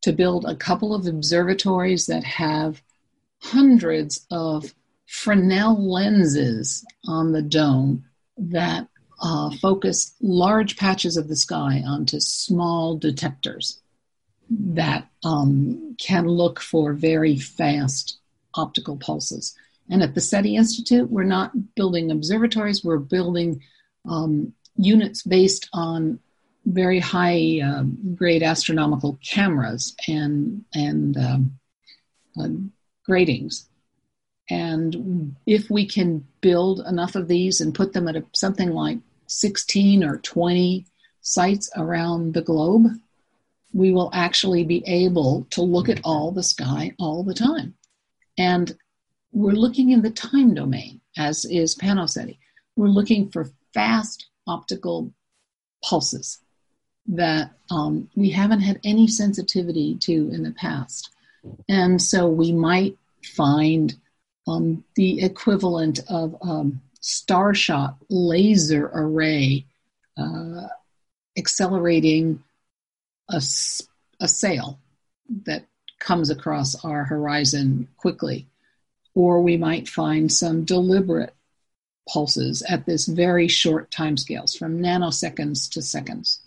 to 0.05 0.13
build 0.13 0.45
a 0.45 0.55
couple 0.55 0.93
of 0.93 1.07
observatories 1.07 2.05
that 2.05 2.23
have 2.23 2.79
hundreds 3.41 4.23
of 4.29 4.71
Fresnel 5.07 5.83
lenses 5.83 6.85
on 7.07 7.31
the 7.31 7.41
dome 7.41 8.05
that 8.37 8.87
uh, 9.19 9.49
focus 9.59 10.13
large 10.21 10.77
patches 10.77 11.17
of 11.17 11.27
the 11.27 11.35
sky 11.35 11.81
onto 11.83 12.19
small 12.19 12.95
detectors 12.95 13.81
that 14.51 15.09
um, 15.23 15.95
can 15.99 16.27
look 16.27 16.59
for 16.59 16.93
very 16.93 17.39
fast 17.39 18.19
optical 18.53 18.97
pulses. 18.97 19.55
And 19.89 20.03
at 20.03 20.13
the 20.13 20.21
SETI 20.21 20.55
Institute, 20.55 21.09
we're 21.09 21.23
not 21.23 21.73
building 21.73 22.11
observatories, 22.11 22.85
we're 22.85 22.99
building 22.99 23.63
um, 24.07 24.53
units 24.77 25.23
based 25.23 25.67
on 25.73 26.19
very 26.65 26.99
high 26.99 27.61
uh, 27.63 27.83
grade 28.15 28.43
astronomical 28.43 29.19
cameras 29.23 29.95
and 30.07 30.65
and 30.73 31.17
um, 31.17 31.59
uh, 32.39 32.47
gratings. 33.05 33.67
And 34.49 35.35
if 35.45 35.69
we 35.69 35.87
can 35.87 36.27
build 36.41 36.81
enough 36.81 37.15
of 37.15 37.27
these 37.27 37.61
and 37.61 37.73
put 37.73 37.93
them 37.93 38.07
at 38.07 38.15
a, 38.15 38.25
something 38.33 38.69
like 38.69 38.99
16 39.27 40.03
or 40.03 40.17
20 40.17 40.85
sites 41.21 41.69
around 41.75 42.33
the 42.33 42.43
globe, 42.43 42.87
we 43.73 43.91
will 43.91 44.11
actually 44.13 44.63
be 44.63 44.83
able 44.85 45.47
to 45.49 45.63
look 45.63 45.89
at 45.89 46.01
all 46.03 46.31
the 46.31 46.43
sky 46.43 46.93
all 46.99 47.23
the 47.23 47.33
time. 47.33 47.73
And 48.37 48.75
we're 49.31 49.51
looking 49.51 49.89
in 49.89 50.03
the 50.03 50.11
time 50.11 50.53
domain, 50.53 51.01
as 51.17 51.45
is 51.45 51.75
PanoSETI. 51.75 52.37
We're 52.75 52.87
looking 52.87 53.31
for 53.31 53.49
fast 53.73 54.27
optical 54.47 55.11
pulses 55.83 56.44
that 57.07 57.51
um, 57.69 58.09
we 58.15 58.29
haven't 58.29 58.61
had 58.61 58.79
any 58.83 59.07
sensitivity 59.07 59.95
to 59.95 60.29
in 60.31 60.43
the 60.43 60.51
past. 60.51 61.11
And 61.69 62.01
so 62.01 62.27
we 62.27 62.51
might 62.51 62.97
find 63.23 63.93
um, 64.47 64.83
the 64.95 65.23
equivalent 65.23 65.99
of 66.09 66.35
um, 66.41 66.81
starshot 67.01 67.97
laser 68.09 68.89
array 68.93 69.65
uh, 70.17 70.67
accelerating 71.37 72.43
a, 73.29 73.37
a 73.37 74.27
sail 74.27 74.79
that 75.45 75.65
comes 75.99 76.29
across 76.29 76.83
our 76.83 77.03
horizon 77.03 77.87
quickly. 77.97 78.47
Or 79.13 79.41
we 79.41 79.57
might 79.57 79.87
find 79.87 80.31
some 80.31 80.65
deliberate 80.65 81.33
pulses 82.07 82.61
at 82.67 82.85
this 82.85 83.07
very 83.07 83.47
short 83.47 83.89
timescales 83.89 84.57
from 84.57 84.79
nanoseconds 84.79 85.71
to 85.71 85.81
seconds 85.81 86.41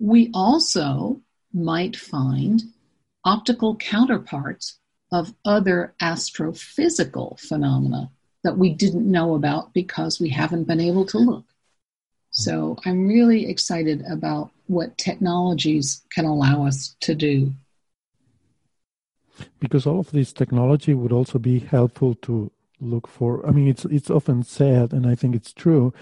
we 0.00 0.30
also 0.32 1.20
might 1.52 1.94
find 1.94 2.62
optical 3.24 3.76
counterparts 3.76 4.78
of 5.12 5.34
other 5.44 5.94
astrophysical 6.00 7.38
phenomena 7.38 8.10
that 8.42 8.56
we 8.56 8.70
didn't 8.70 9.10
know 9.10 9.34
about 9.34 9.74
because 9.74 10.18
we 10.18 10.30
haven't 10.30 10.64
been 10.64 10.80
able 10.80 11.04
to 11.04 11.18
look. 11.18 11.44
So 12.30 12.78
I'm 12.86 13.06
really 13.06 13.48
excited 13.48 14.02
about 14.10 14.50
what 14.66 14.96
technologies 14.96 16.02
can 16.10 16.24
allow 16.24 16.66
us 16.66 16.96
to 17.00 17.14
do. 17.14 17.52
Because 19.58 19.86
all 19.86 20.00
of 20.00 20.12
this 20.12 20.32
technology 20.32 20.94
would 20.94 21.12
also 21.12 21.38
be 21.38 21.58
helpful 21.58 22.14
to 22.22 22.50
look 22.80 23.06
for. 23.06 23.46
I 23.46 23.50
mean, 23.50 23.68
it's 23.68 23.84
it's 23.86 24.10
often 24.10 24.42
said, 24.42 24.92
and 24.92 25.06
I 25.06 25.14
think 25.14 25.34
it's 25.34 25.52
true, 25.52 25.92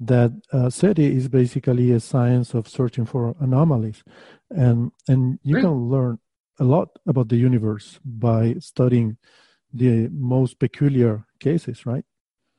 that 0.00 0.32
uh, 0.52 0.68
SETI 0.68 1.16
is 1.16 1.28
basically 1.28 1.92
a 1.92 2.00
science 2.00 2.54
of 2.54 2.68
searching 2.68 3.06
for 3.06 3.34
anomalies, 3.40 4.02
and 4.50 4.92
and 5.08 5.38
you 5.42 5.56
can 5.56 5.88
learn 5.90 6.18
a 6.58 6.64
lot 6.64 6.88
about 7.06 7.28
the 7.28 7.36
universe 7.36 7.98
by 8.04 8.54
studying 8.60 9.16
the 9.72 10.08
most 10.08 10.58
peculiar 10.58 11.24
cases, 11.38 11.86
right? 11.86 12.04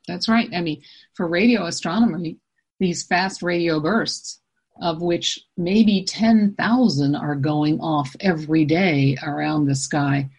That's 0.07 0.29
right. 0.29 0.49
I 0.53 0.61
mean, 0.61 0.81
for 1.15 1.27
radio 1.27 1.65
astronomy, 1.65 2.37
these 2.79 3.03
fast 3.03 3.41
radio 3.41 3.79
bursts, 3.79 4.39
of 4.81 5.01
which 5.01 5.39
maybe 5.57 6.03
10,000 6.03 7.15
are 7.15 7.35
going 7.35 7.79
off 7.79 8.15
every 8.19 8.65
day 8.65 9.17
around 9.23 9.65
the 9.65 9.75
sky, 9.75 10.29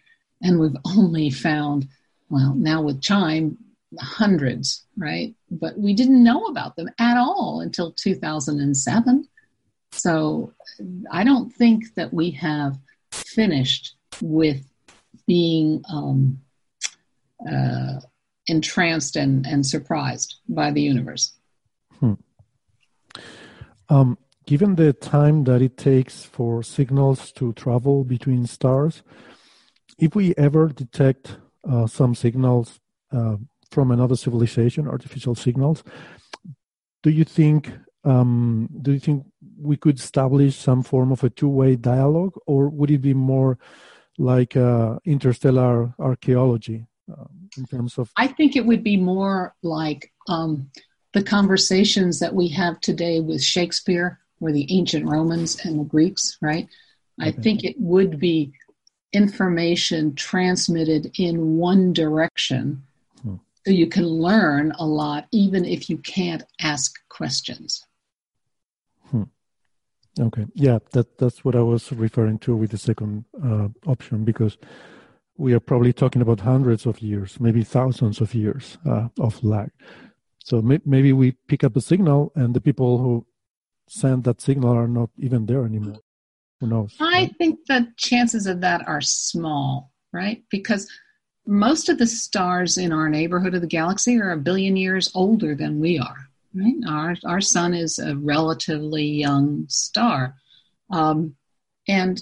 and 0.41 0.59
we've 0.59 0.77
only 0.85 1.29
found, 1.29 1.87
well, 2.29 2.55
now 2.55 2.81
with 2.81 3.01
CHIME, 3.01 3.57
hundreds, 3.99 4.85
right? 4.97 5.35
But 5.51 5.77
we 5.77 5.93
didn't 5.93 6.23
know 6.23 6.45
about 6.45 6.75
them 6.75 6.89
at 6.99 7.17
all 7.17 7.61
until 7.61 7.91
2007. 7.93 9.27
So 9.91 10.53
I 11.11 11.23
don't 11.23 11.51
think 11.53 11.95
that 11.95 12.13
we 12.13 12.31
have 12.31 12.77
finished 13.11 13.95
with 14.21 14.63
being 15.27 15.83
um, 15.91 16.39
uh, 17.49 17.99
entranced 18.47 19.15
and, 19.15 19.45
and 19.45 19.65
surprised 19.65 20.37
by 20.47 20.71
the 20.71 20.81
universe. 20.81 21.33
Hmm. 21.99 22.13
Um, 23.89 24.17
given 24.45 24.75
the 24.75 24.93
time 24.93 25.43
that 25.45 25.61
it 25.61 25.77
takes 25.77 26.23
for 26.23 26.63
signals 26.63 27.31
to 27.33 27.53
travel 27.53 28.03
between 28.03 28.45
stars, 28.45 29.03
if 29.97 30.15
we 30.15 30.33
ever 30.37 30.67
detect 30.67 31.37
uh, 31.69 31.87
some 31.87 32.15
signals 32.15 32.79
uh, 33.11 33.37
from 33.71 33.91
another 33.91 34.15
civilization, 34.15 34.87
artificial 34.87 35.35
signals, 35.35 35.83
do 37.03 37.09
you 37.09 37.23
think 37.23 37.71
um, 38.03 38.69
do 38.81 38.93
you 38.93 38.99
think 38.99 39.25
we 39.57 39.77
could 39.77 39.99
establish 39.99 40.55
some 40.55 40.83
form 40.83 41.11
of 41.11 41.23
a 41.23 41.29
two-way 41.29 41.75
dialogue, 41.75 42.33
or 42.47 42.69
would 42.69 42.91
it 42.91 43.01
be 43.01 43.13
more 43.13 43.57
like 44.17 44.55
uh, 44.55 44.99
interstellar 45.05 45.93
archaeology 45.99 46.85
um, 47.11 47.49
in 47.57 47.65
terms 47.65 47.97
of? 47.97 48.11
I 48.15 48.27
think 48.27 48.55
it 48.55 48.65
would 48.65 48.83
be 48.83 48.97
more 48.97 49.55
like 49.63 50.11
um, 50.27 50.69
the 51.13 51.23
conversations 51.23 52.19
that 52.19 52.33
we 52.33 52.47
have 52.49 52.79
today 52.79 53.19
with 53.19 53.43
Shakespeare 53.43 54.19
or 54.39 54.51
the 54.51 54.67
ancient 54.69 55.05
Romans 55.05 55.59
and 55.65 55.79
the 55.79 55.83
Greeks, 55.83 56.37
right? 56.41 56.67
Okay. 57.21 57.29
I 57.29 57.31
think 57.31 57.63
it 57.63 57.75
would 57.79 58.19
be 58.19 58.53
information 59.11 60.15
transmitted 60.15 61.11
in 61.17 61.57
one 61.57 61.93
direction. 61.93 62.83
So 63.69 63.73
you 63.73 63.85
can 63.85 64.07
learn 64.07 64.71
a 64.79 64.85
lot 64.85 65.27
even 65.31 65.63
if 65.63 65.91
you 65.91 65.97
can't 65.99 66.43
ask 66.59 66.95
questions. 67.07 67.85
Hmm. 69.11 69.29
Okay, 70.19 70.47
yeah, 70.55 70.79
that 70.93 71.19
that's 71.19 71.45
what 71.45 71.55
I 71.55 71.61
was 71.61 71.91
referring 71.91 72.39
to 72.39 72.55
with 72.55 72.71
the 72.71 72.79
second 72.79 73.25
uh, 73.45 73.67
option 73.85 74.25
because 74.25 74.57
we 75.37 75.53
are 75.53 75.59
probably 75.59 75.93
talking 75.93 76.23
about 76.23 76.39
hundreds 76.39 76.87
of 76.87 76.99
years, 76.99 77.39
maybe 77.39 77.63
thousands 77.63 78.21
of 78.21 78.33
years 78.33 78.79
uh, 78.87 79.09
of 79.19 79.43
lag. 79.43 79.69
So 80.43 80.63
may- 80.63 80.81
maybe 80.83 81.13
we 81.13 81.33
pick 81.47 81.63
up 81.63 81.75
a 81.75 81.81
signal, 81.81 82.31
and 82.35 82.55
the 82.55 82.61
people 82.61 82.97
who 82.97 83.27
send 83.87 84.23
that 84.23 84.41
signal 84.41 84.75
are 84.75 84.87
not 84.87 85.11
even 85.19 85.45
there 85.45 85.63
anymore. 85.63 86.01
Who 86.59 86.67
knows? 86.67 86.95
I 86.99 87.03
right? 87.03 87.35
think 87.37 87.59
the 87.67 87.93
chances 87.97 88.47
of 88.47 88.61
that 88.61 88.87
are 88.87 89.01
small, 89.01 89.91
right? 90.11 90.43
Because 90.49 90.89
most 91.49 91.89
of 91.89 91.97
the 91.97 92.05
stars 92.05 92.77
in 92.77 92.93
our 92.93 93.09
neighborhood 93.09 93.55
of 93.55 93.61
the 93.61 93.67
galaxy 93.67 94.19
are 94.19 94.31
a 94.31 94.37
billion 94.37 94.77
years 94.77 95.09
older 95.15 95.55
than 95.55 95.79
we 95.79 95.97
are. 95.97 96.29
Right? 96.53 96.75
Our 96.87 97.15
our 97.25 97.41
sun 97.41 97.73
is 97.73 97.97
a 97.97 98.15
relatively 98.15 99.05
young 99.05 99.65
star, 99.67 100.35
um, 100.91 101.35
and 101.87 102.21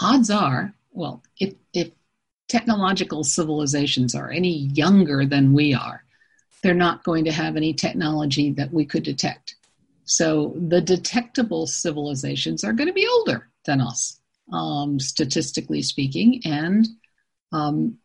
odds 0.00 0.30
are, 0.30 0.74
well, 0.90 1.22
if 1.40 1.54
if 1.72 1.90
technological 2.48 3.24
civilizations 3.24 4.14
are 4.14 4.30
any 4.30 4.70
younger 4.74 5.24
than 5.24 5.54
we 5.54 5.74
are, 5.74 6.04
they're 6.62 6.74
not 6.74 7.04
going 7.04 7.24
to 7.24 7.32
have 7.32 7.56
any 7.56 7.72
technology 7.72 8.52
that 8.52 8.72
we 8.72 8.84
could 8.84 9.02
detect. 9.02 9.54
So 10.04 10.54
the 10.56 10.80
detectable 10.80 11.66
civilizations 11.66 12.64
are 12.64 12.72
going 12.72 12.88
to 12.88 12.94
be 12.94 13.06
older 13.06 13.48
than 13.64 13.80
us, 13.80 14.20
um, 14.52 14.98
statistically 14.98 15.82
speaking, 15.82 16.40
and 16.46 16.86
um, 17.52 17.98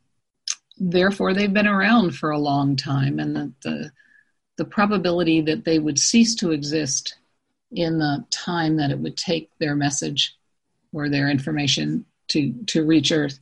therefore 0.77 1.33
they've 1.33 1.53
been 1.53 1.67
around 1.67 2.15
for 2.15 2.31
a 2.31 2.39
long 2.39 2.75
time, 2.75 3.19
and 3.19 3.35
the, 3.35 3.53
the 3.63 3.91
the 4.57 4.65
probability 4.65 5.41
that 5.41 5.65
they 5.65 5.79
would 5.79 5.97
cease 5.97 6.35
to 6.35 6.51
exist 6.51 7.17
in 7.71 7.97
the 7.97 8.23
time 8.29 8.77
that 8.77 8.91
it 8.91 8.99
would 8.99 9.17
take 9.17 9.49
their 9.59 9.75
message 9.75 10.37
or 10.91 11.09
their 11.09 11.29
information 11.29 12.05
to 12.29 12.53
to 12.67 12.85
reach 12.85 13.11
Earth, 13.11 13.39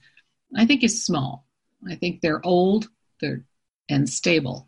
I 0.56 0.66
think 0.66 0.84
is 0.84 1.04
small. 1.04 1.46
I 1.90 1.96
think 1.96 2.22
they're 2.22 2.46
old, 2.46 2.88
they're 3.20 3.44
and 3.90 4.10
stable, 4.10 4.68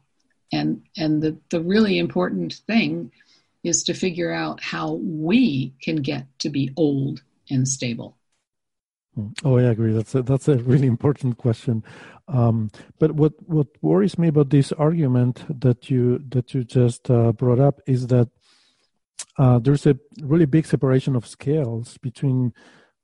and 0.52 0.84
and 0.98 1.22
the 1.22 1.38
the 1.50 1.62
really 1.62 1.98
important 1.98 2.54
thing 2.67 3.12
is 3.63 3.84
to 3.84 3.93
figure 3.93 4.32
out 4.32 4.62
how 4.62 4.93
we 4.93 5.74
can 5.82 5.98
get 5.98 6.28
to 6.39 6.50
be 6.50 6.72
old 6.76 7.22
and 7.50 7.67
stable. 7.67 8.17
Hmm. 9.15 9.28
Oh, 9.43 9.58
I 9.58 9.63
agree. 9.63 9.93
That's 9.93 10.15
a, 10.15 10.23
that's 10.23 10.47
a 10.47 10.58
really 10.58 10.88
important 10.88 11.38
question. 11.38 11.84
Um, 12.28 12.71
but 12.99 13.12
what 13.12 13.34
what 13.47 13.67
worries 13.82 14.17
me 14.17 14.30
about 14.30 14.49
this 14.49 14.71
argument 14.71 15.45
that 15.62 15.89
you 15.89 16.19
that 16.30 16.54
you 16.54 16.63
just 16.63 17.10
uh, 17.12 17.32
brought 17.34 17.60
up 17.60 17.82
is 17.86 18.08
that 18.08 18.30
uh, 19.38 19.60
there's 19.60 19.86
a 19.86 19.97
really 20.21 20.45
big 20.45 20.65
separation 20.65 21.15
of 21.15 21.28
scales 21.28 21.97
between 21.97 22.54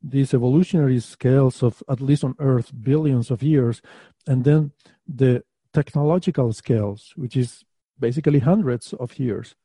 these 0.02 0.34
evolutionary 0.34 1.00
scales 1.00 1.62
of 1.62 1.84
at 1.90 2.02
least 2.02 2.24
on 2.24 2.36
Earth 2.40 2.72
billions 2.82 3.30
of 3.30 3.44
years, 3.44 3.82
and 4.26 4.46
then 4.46 4.72
the 5.08 5.44
technological 5.74 6.54
scales, 6.54 7.14
which 7.16 7.36
is 7.36 7.66
basically 8.00 8.40
hundreds 8.40 8.94
of 8.94 9.20
years. 9.20 9.56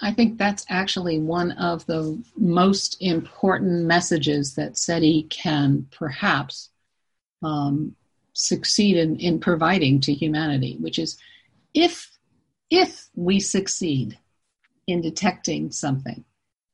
I 0.00 0.12
think 0.12 0.38
that's 0.38 0.64
actually 0.68 1.18
one 1.18 1.52
of 1.52 1.86
the 1.86 2.20
most 2.36 2.96
important 3.00 3.84
messages 3.84 4.54
that 4.54 4.76
SETI 4.76 5.24
can 5.24 5.86
perhaps 5.90 6.70
um, 7.42 7.94
succeed 8.32 8.96
in, 8.96 9.16
in 9.16 9.38
providing 9.38 10.00
to 10.00 10.12
humanity, 10.12 10.76
which 10.80 10.98
is 10.98 11.18
if 11.74 12.10
if 12.70 13.08
we 13.14 13.38
succeed 13.38 14.18
in 14.86 15.02
detecting 15.02 15.70
something, 15.70 16.24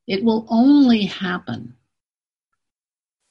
it 0.06 0.22
will 0.22 0.46
only 0.48 1.04
happen 1.04 1.74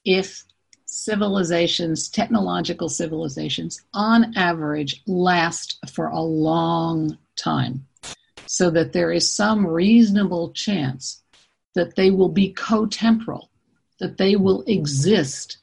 if 0.03 0.43
civilizations, 0.85 2.09
technological 2.09 2.89
civilizations, 2.89 3.81
on 3.93 4.35
average, 4.35 5.01
last 5.07 5.79
for 5.89 6.07
a 6.07 6.19
long 6.19 7.17
time 7.37 7.86
so 8.47 8.69
that 8.71 8.93
there 8.93 9.11
is 9.11 9.31
some 9.31 9.65
reasonable 9.65 10.51
chance 10.51 11.23
that 11.75 11.95
they 11.95 12.09
will 12.09 12.29
be 12.29 12.53
co-temporal, 12.53 13.49
that 13.99 14.17
they 14.17 14.35
will 14.35 14.63
exist 14.67 15.57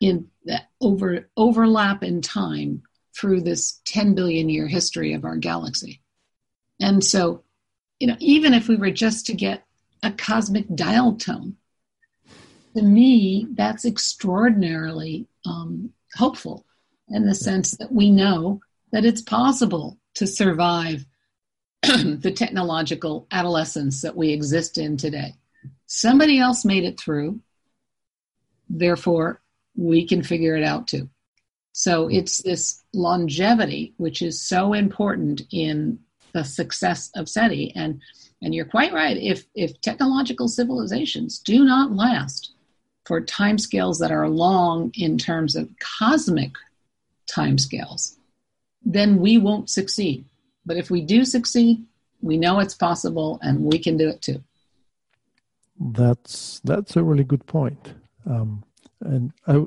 in 0.00 0.28
that 0.46 0.68
over 0.80 1.28
overlap 1.36 2.02
in 2.02 2.22
time 2.22 2.82
through 3.16 3.42
this 3.42 3.80
10 3.84 4.14
billion 4.14 4.48
year 4.48 4.66
history 4.66 5.12
of 5.12 5.24
our 5.24 5.36
galaxy. 5.36 6.00
And 6.80 7.04
so, 7.04 7.44
you 7.98 8.06
know, 8.06 8.16
even 8.18 8.54
if 8.54 8.68
we 8.68 8.76
were 8.76 8.90
just 8.90 9.26
to 9.26 9.34
get 9.34 9.64
a 10.02 10.10
cosmic 10.10 10.74
dial 10.74 11.16
tone, 11.16 11.56
to 12.74 12.82
me, 12.82 13.46
that's 13.52 13.84
extraordinarily 13.84 15.26
um, 15.44 15.92
hopeful 16.14 16.64
in 17.08 17.26
the 17.26 17.34
sense 17.34 17.76
that 17.76 17.92
we 17.92 18.10
know 18.10 18.60
that 18.92 19.04
it's 19.04 19.22
possible 19.22 19.98
to 20.14 20.26
survive 20.26 21.04
the 21.82 22.32
technological 22.34 23.26
adolescence 23.30 24.02
that 24.02 24.16
we 24.16 24.30
exist 24.30 24.78
in 24.78 24.96
today. 24.96 25.34
Somebody 25.86 26.38
else 26.38 26.64
made 26.64 26.84
it 26.84 27.00
through, 27.00 27.40
therefore, 28.68 29.40
we 29.76 30.06
can 30.06 30.22
figure 30.22 30.56
it 30.56 30.64
out 30.64 30.88
too. 30.88 31.08
So 31.72 32.06
hmm. 32.06 32.14
it's 32.14 32.42
this 32.42 32.82
longevity 32.92 33.94
which 33.96 34.22
is 34.22 34.40
so 34.40 34.72
important 34.72 35.42
in 35.50 36.00
the 36.32 36.44
success 36.44 37.10
of 37.14 37.28
SETI. 37.28 37.72
And 37.74 38.00
and 38.42 38.54
you're 38.54 38.64
quite 38.64 38.92
right. 38.92 39.16
If 39.16 39.44
if 39.54 39.80
technological 39.80 40.48
civilizations 40.48 41.38
do 41.38 41.64
not 41.64 41.92
last 41.92 42.52
for 43.04 43.20
timescales 43.20 43.98
that 43.98 44.12
are 44.12 44.28
long 44.28 44.92
in 44.94 45.18
terms 45.18 45.56
of 45.56 45.68
cosmic 45.78 46.52
timescales, 47.26 48.16
then 48.82 49.18
we 49.18 49.38
won't 49.38 49.68
succeed. 49.68 50.24
But 50.70 50.76
if 50.76 50.88
we 50.88 51.00
do 51.00 51.24
succeed, 51.24 51.84
we 52.22 52.36
know 52.36 52.60
it's 52.60 52.76
possible 52.76 53.40
and 53.42 53.58
we 53.60 53.76
can 53.76 53.96
do 53.96 54.08
it 54.08 54.22
too. 54.22 54.40
That's 55.80 56.60
that's 56.62 56.94
a 56.94 57.02
really 57.02 57.24
good 57.24 57.44
point. 57.46 57.94
Um, 58.24 58.62
and 59.00 59.32
I, 59.48 59.66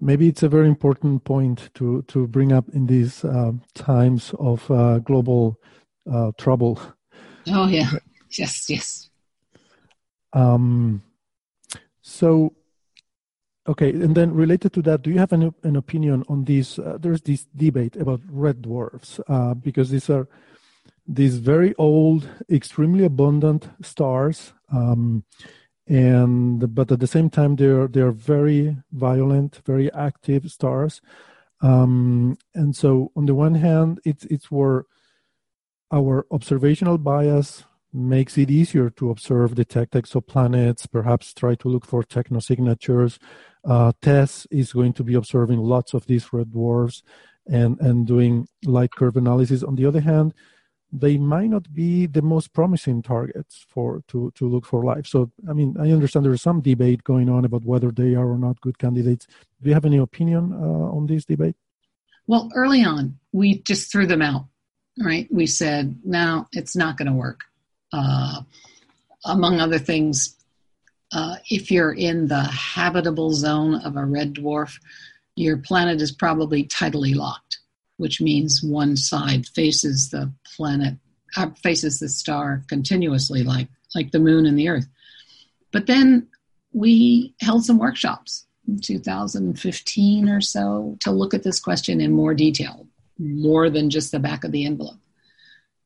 maybe 0.00 0.28
it's 0.28 0.44
a 0.44 0.48
very 0.48 0.68
important 0.68 1.24
point 1.24 1.70
to, 1.74 2.02
to 2.02 2.28
bring 2.28 2.52
up 2.52 2.68
in 2.68 2.86
these 2.86 3.24
uh, 3.24 3.54
times 3.74 4.32
of 4.38 4.70
uh, 4.70 5.00
global 5.00 5.58
uh, 6.08 6.30
trouble. 6.38 6.80
Oh, 7.48 7.66
yeah. 7.66 7.90
Yes, 8.38 8.70
yes. 8.70 9.10
Um, 10.32 11.02
so 12.02 12.54
Okay, 13.68 13.90
and 13.90 14.14
then 14.14 14.32
related 14.32 14.72
to 14.72 14.82
that, 14.82 15.02
do 15.02 15.10
you 15.10 15.18
have 15.18 15.32
an, 15.32 15.54
an 15.62 15.76
opinion 15.76 16.24
on 16.28 16.44
this? 16.44 16.78
Uh, 16.78 16.96
there's 16.98 17.20
this 17.22 17.46
debate 17.54 17.94
about 17.96 18.20
red 18.28 18.62
dwarfs 18.62 19.20
uh, 19.28 19.52
because 19.54 19.90
these 19.90 20.08
are 20.08 20.26
these 21.06 21.36
very 21.38 21.74
old, 21.76 22.28
extremely 22.48 23.04
abundant 23.04 23.68
stars, 23.82 24.54
um, 24.72 25.24
and 25.86 26.74
but 26.74 26.90
at 26.90 27.00
the 27.00 27.06
same 27.06 27.28
time 27.28 27.56
they're 27.56 27.86
they're 27.86 28.12
very 28.12 28.78
violent, 28.92 29.60
very 29.66 29.92
active 29.92 30.50
stars. 30.50 31.02
Um, 31.60 32.38
and 32.54 32.74
so, 32.74 33.12
on 33.14 33.26
the 33.26 33.34
one 33.34 33.56
hand, 33.56 34.00
it's 34.06 34.24
it's 34.26 34.50
where 34.50 34.86
our 35.92 36.26
observational 36.30 36.96
bias 36.96 37.64
makes 37.92 38.38
it 38.38 38.50
easier 38.50 38.88
to 38.88 39.10
observe, 39.10 39.54
detect 39.54 39.92
exoplanets, 39.92 40.90
perhaps 40.90 41.34
try 41.34 41.56
to 41.56 41.68
look 41.68 41.84
for 41.84 42.04
technosignatures 42.04 43.18
uh, 43.64 43.92
TESS 44.02 44.46
is 44.50 44.72
going 44.72 44.92
to 44.94 45.04
be 45.04 45.14
observing 45.14 45.58
lots 45.58 45.94
of 45.94 46.06
these 46.06 46.32
red 46.32 46.52
dwarfs, 46.52 47.02
and 47.46 47.80
and 47.80 48.06
doing 48.06 48.48
light 48.64 48.92
curve 48.92 49.16
analysis. 49.16 49.62
On 49.62 49.76
the 49.76 49.86
other 49.86 50.00
hand, 50.00 50.34
they 50.92 51.18
might 51.18 51.50
not 51.50 51.72
be 51.72 52.06
the 52.06 52.22
most 52.22 52.52
promising 52.52 53.02
targets 53.02 53.64
for 53.68 54.02
to 54.08 54.32
to 54.34 54.48
look 54.48 54.66
for 54.66 54.84
life. 54.84 55.06
So 55.06 55.30
I 55.48 55.52
mean, 55.52 55.76
I 55.78 55.90
understand 55.90 56.24
there 56.24 56.32
is 56.32 56.42
some 56.42 56.60
debate 56.60 57.04
going 57.04 57.28
on 57.28 57.44
about 57.44 57.64
whether 57.64 57.90
they 57.90 58.14
are 58.14 58.30
or 58.30 58.38
not 58.38 58.60
good 58.60 58.78
candidates. 58.78 59.26
Do 59.62 59.68
you 59.68 59.74
have 59.74 59.84
any 59.84 59.98
opinion 59.98 60.52
uh, 60.52 60.96
on 60.96 61.06
this 61.06 61.24
debate? 61.24 61.56
Well, 62.26 62.48
early 62.54 62.84
on, 62.84 63.18
we 63.32 63.58
just 63.62 63.90
threw 63.90 64.06
them 64.06 64.22
out. 64.22 64.46
Right? 65.02 65.28
We 65.30 65.46
said, 65.46 66.00
no, 66.04 66.46
it's 66.52 66.76
not 66.76 66.98
going 66.98 67.06
to 67.06 67.14
work. 67.14 67.40
Uh, 67.92 68.42
among 69.24 69.58
other 69.58 69.78
things, 69.78 70.36
uh, 71.12 71.36
if 71.50 71.70
you're 71.70 71.92
in 71.92 72.28
the 72.28 72.42
habitable 72.42 73.32
zone 73.32 73.74
of 73.76 73.96
a 73.96 74.04
red 74.04 74.34
dwarf, 74.34 74.78
your 75.36 75.56
planet 75.56 76.00
is 76.00 76.12
probably 76.12 76.64
tidally 76.64 77.14
locked, 77.14 77.58
which 77.96 78.20
means 78.20 78.62
one 78.62 78.96
side 78.96 79.46
faces 79.48 80.10
the 80.10 80.32
planet, 80.56 80.94
uh, 81.36 81.50
faces 81.62 81.98
the 81.98 82.08
star 82.08 82.62
continuously, 82.68 83.42
like 83.42 83.68
like 83.94 84.12
the 84.12 84.20
moon 84.20 84.46
and 84.46 84.58
the 84.58 84.68
Earth. 84.68 84.86
But 85.72 85.86
then 85.86 86.28
we 86.72 87.34
held 87.40 87.64
some 87.64 87.78
workshops 87.78 88.46
in 88.68 88.78
2015 88.78 90.28
or 90.28 90.40
so 90.40 90.96
to 91.00 91.10
look 91.10 91.34
at 91.34 91.42
this 91.42 91.58
question 91.58 92.00
in 92.00 92.12
more 92.12 92.34
detail, 92.34 92.86
more 93.18 93.68
than 93.68 93.90
just 93.90 94.12
the 94.12 94.20
back 94.20 94.44
of 94.44 94.52
the 94.52 94.64
envelope. 94.64 94.98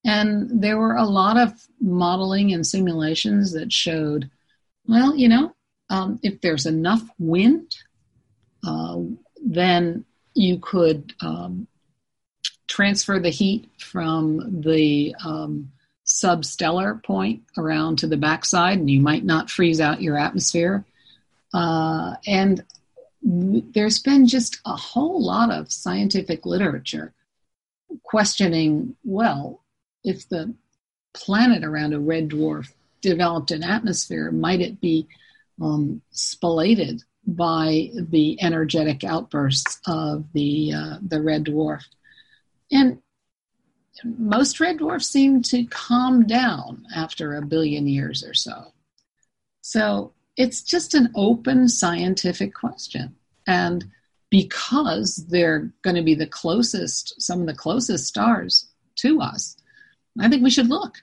And 0.05 0.63
there 0.63 0.77
were 0.79 0.97
a 0.97 1.07
lot 1.07 1.39
of 1.39 1.55
modeling 1.81 2.53
and 2.53 2.67
simulations 2.67 3.53
that 3.53 3.73
showed 3.73 4.31
well, 4.87 5.17
you 5.17 5.29
know, 5.29 5.55
um, 5.91 6.19
if 6.23 6.41
there's 6.41 6.67
enough 6.67 7.03
wind, 7.19 7.75
uh, 8.67 8.99
then 9.45 10.05
you 10.35 10.59
could 10.59 11.15
um, 11.21 11.67
transfer 12.69 13.19
the 13.19 13.31
heat 13.31 13.69
from 13.79 14.63
the 14.63 15.15
um, 15.25 15.71
substellar 16.07 17.03
point 17.03 17.43
around 17.57 17.99
to 17.99 18.07
the 18.07 18.17
backside, 18.17 18.79
and 18.79 18.91
you 18.91 19.01
might 19.01 19.25
not 19.25 19.51
freeze 19.51 19.81
out 19.81 20.03
your 20.03 20.19
atmosphere. 20.19 20.85
Uh, 21.53 22.15
and 22.27 22.65
there's 23.23 24.01
been 24.01 24.27
just 24.27 24.61
a 24.67 24.77
whole 24.77 25.25
lot 25.25 25.51
of 25.51 25.73
scientific 25.73 26.45
literature 26.45 27.15
questioning 28.03 28.97
well, 29.05 29.63
if 30.03 30.29
the 30.29 30.55
planet 31.15 31.65
around 31.65 31.95
a 31.95 32.01
red 32.01 32.29
dwarf 32.29 32.73
developed 33.05 33.51
an 33.51 33.63
atmosphere, 33.63 34.31
might 34.31 34.61
it 34.61 34.81
be 34.81 35.07
um, 35.61 36.03
spalated 36.13 37.03
by 37.27 37.91
the 37.95 38.41
energetic 38.43 39.05
outbursts 39.05 39.81
of 39.87 40.25
the 40.33 40.73
uh, 40.73 40.97
the 41.07 41.21
red 41.21 41.45
dwarf? 41.45 41.85
And 42.73 42.99
most 44.05 44.59
red 44.59 44.79
dwarfs 44.79 45.07
seem 45.07 45.43
to 45.43 45.65
calm 45.67 46.27
down 46.27 46.87
after 46.95 47.37
a 47.37 47.47
billion 47.47 47.87
years 47.87 48.25
or 48.25 48.35
so. 48.35 48.73
So 49.61 50.13
it's 50.37 50.63
just 50.63 50.95
an 50.95 51.13
open 51.15 51.69
scientific 51.69 52.55
question. 52.55 53.15
And 53.47 53.85
because 54.31 55.27
they're 55.29 55.71
going 55.83 55.97
to 55.97 56.03
be 56.03 56.17
the 56.17 56.27
closest, 56.27 57.23
some 57.23 57.41
of 57.41 57.47
the 57.47 57.55
closest 57.55 58.07
stars 58.07 58.67
to 58.97 59.21
us, 59.21 59.57
I 60.19 60.29
think 60.29 60.43
we 60.43 60.51
should 60.51 60.69
look 60.69 60.97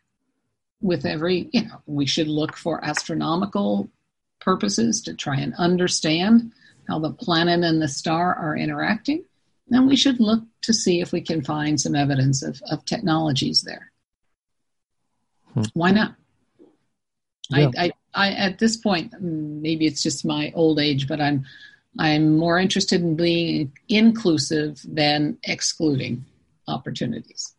with 0.82 1.06
every, 1.06 1.50
you 1.54 1.64
know, 1.64 1.82
we 1.86 2.06
should 2.06 2.28
look 2.28 2.56
for 2.56 2.84
astronomical 2.84 3.90
purposes 4.40 5.02
to 5.04 5.14
try 5.14 5.38
and 5.38 5.54
understand 5.56 6.52
how 6.88 7.00
the 7.00 7.12
planet 7.12 7.64
and 7.64 7.82
the 7.82 7.88
star 7.88 8.34
are 8.36 8.58
interacting. 8.58 9.24
Then 9.68 9.88
we 9.88 9.96
should 9.96 10.20
look 10.20 10.44
to 10.64 10.74
see 10.74 11.00
if 11.00 11.14
we 11.14 11.22
can 11.22 11.42
find 11.44 11.80
some 11.80 11.96
evidence 11.96 12.44
of, 12.44 12.62
of 12.70 12.84
technologies 12.84 13.62
there. 13.62 13.92
Hmm. 15.54 15.64
Why 15.74 15.92
not? 15.92 16.16
Yeah. 17.50 17.70
I, 17.78 17.86
I, 17.86 17.92
I, 18.14 18.32
at 18.32 18.60
this 18.60 18.78
point, 18.78 19.14
maybe 19.22 19.86
it's 19.86 20.04
just 20.04 20.26
my 20.26 20.52
old 20.56 20.80
age, 20.80 21.08
but 21.08 21.22
I'm, 21.22 21.46
I'm 22.00 22.38
more 22.38 22.58
interested 22.58 23.02
in 23.02 23.16
being 23.16 23.72
inclusive 23.88 24.82
than 24.88 25.38
excluding 25.44 26.26
opportunities, 26.68 27.54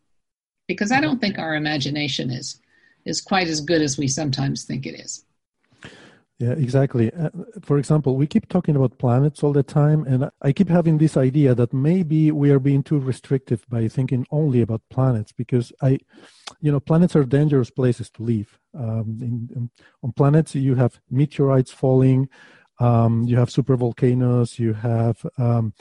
because 0.66 0.90
I 0.90 1.00
don't 1.00 1.20
think 1.20 1.38
our 1.38 1.54
imagination 1.54 2.30
is 2.30 2.58
is 3.04 3.20
quite 3.20 3.48
as 3.48 3.60
good 3.60 3.82
as 3.82 3.98
we 3.98 4.08
sometimes 4.08 4.64
think 4.64 4.86
it 4.86 4.94
is. 4.94 5.24
Yeah, 6.38 6.52
exactly. 6.52 7.12
Uh, 7.12 7.30
for 7.62 7.78
example, 7.78 8.16
we 8.16 8.26
keep 8.26 8.48
talking 8.48 8.74
about 8.74 8.98
planets 8.98 9.44
all 9.44 9.52
the 9.52 9.62
time, 9.62 10.04
and 10.04 10.28
I 10.40 10.52
keep 10.52 10.68
having 10.68 10.98
this 10.98 11.16
idea 11.16 11.54
that 11.54 11.72
maybe 11.72 12.32
we 12.32 12.50
are 12.50 12.58
being 12.58 12.82
too 12.82 12.98
restrictive 12.98 13.64
by 13.68 13.86
thinking 13.86 14.26
only 14.32 14.60
about 14.60 14.82
planets 14.90 15.30
because 15.30 15.72
I, 15.80 16.00
you 16.60 16.72
know, 16.72 16.80
planets 16.80 17.14
are 17.14 17.22
dangerous 17.22 17.70
places 17.70 18.10
to 18.10 18.24
live. 18.24 18.58
Um, 18.74 19.18
in, 19.20 19.50
in, 19.54 19.70
on 20.02 20.12
planets, 20.12 20.56
you 20.56 20.74
have 20.74 21.00
meteorites 21.10 21.70
falling, 21.70 22.28
um, 22.80 23.22
you 23.22 23.36
have 23.36 23.48
supervolcanoes, 23.48 24.58
you 24.58 24.72
have 24.72 25.24
um, 25.38 25.72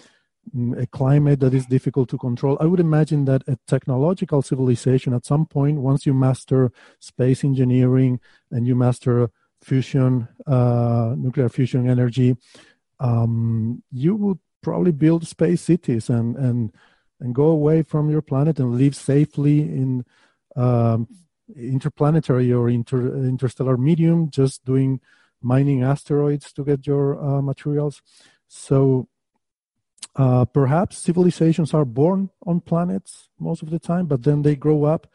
a 0.78 0.88
climate 0.88 1.40
that 1.40 1.54
is 1.54 1.66
difficult 1.66 2.10
to 2.10 2.18
control. 2.18 2.58
I 2.60 2.66
would 2.66 2.80
imagine 2.80 3.26
that 3.26 3.44
a 3.48 3.58
technological 3.68 4.42
civilization 4.42 5.14
at 5.14 5.26
some 5.26 5.46
point, 5.46 5.80
once 5.80 6.06
you 6.06 6.14
master 6.14 6.72
space 7.00 7.44
engineering 7.44 8.20
and 8.52 8.68
you 8.68 8.76
master 8.76 9.30
fusion, 9.64 10.28
uh, 10.48 11.14
nuclear 11.18 11.50
fusion 11.50 11.90
energy, 11.90 12.36
um, 13.00 13.84
you 13.92 14.16
would 14.16 14.40
probably 14.62 14.92
build 14.92 15.28
space 15.28 15.62
cities 15.62 16.10
and, 16.10 16.36
and, 16.36 16.72
and 17.20 17.36
go 17.36 17.46
away 17.46 17.84
from 17.84 18.10
your 18.10 18.22
planet 18.22 18.60
and 18.60 18.76
live 18.76 18.96
safely 18.96 19.62
in 19.62 20.04
um, 20.56 21.08
interplanetary 21.56 22.52
or 22.52 22.70
inter, 22.70 23.16
interstellar 23.26 23.78
medium, 23.78 24.30
just 24.30 24.66
doing 24.66 25.00
mining 25.42 25.84
asteroids 25.84 26.52
to 26.54 26.64
get 26.64 26.86
your 26.86 27.24
uh, 27.24 27.42
materials. 27.42 28.02
So 28.48 29.08
uh, 30.16 30.46
perhaps 30.46 30.98
civilizations 30.98 31.74
are 31.74 31.86
born 31.86 32.30
on 32.46 32.60
planets 32.60 33.30
most 33.40 33.62
of 33.62 33.70
the 33.70 33.80
time, 33.80 34.06
but 34.08 34.24
then 34.24 34.42
they 34.42 34.56
grow 34.56 34.84
up 34.84 35.08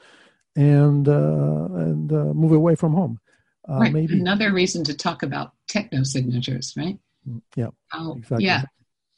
and 0.55 1.09
uh, 1.09 1.69
and 1.75 2.13
uh, 2.13 2.33
move 2.33 2.53
away 2.53 2.75
from 2.75 2.95
home. 2.95 3.21
Uh, 3.69 3.81
right. 3.81 3.93
Maybe 3.93 4.19
another 4.19 4.53
reason 4.53 4.85
to 4.85 4.95
talk 4.95 5.23
about 5.23 5.53
techno 5.69 6.03
signatures, 6.03 6.73
right? 6.77 6.99
Mm, 7.29 7.43
yeah. 7.57 7.69
Oh, 7.93 8.15
exactly. 8.17 8.47
Yeah. 8.47 8.63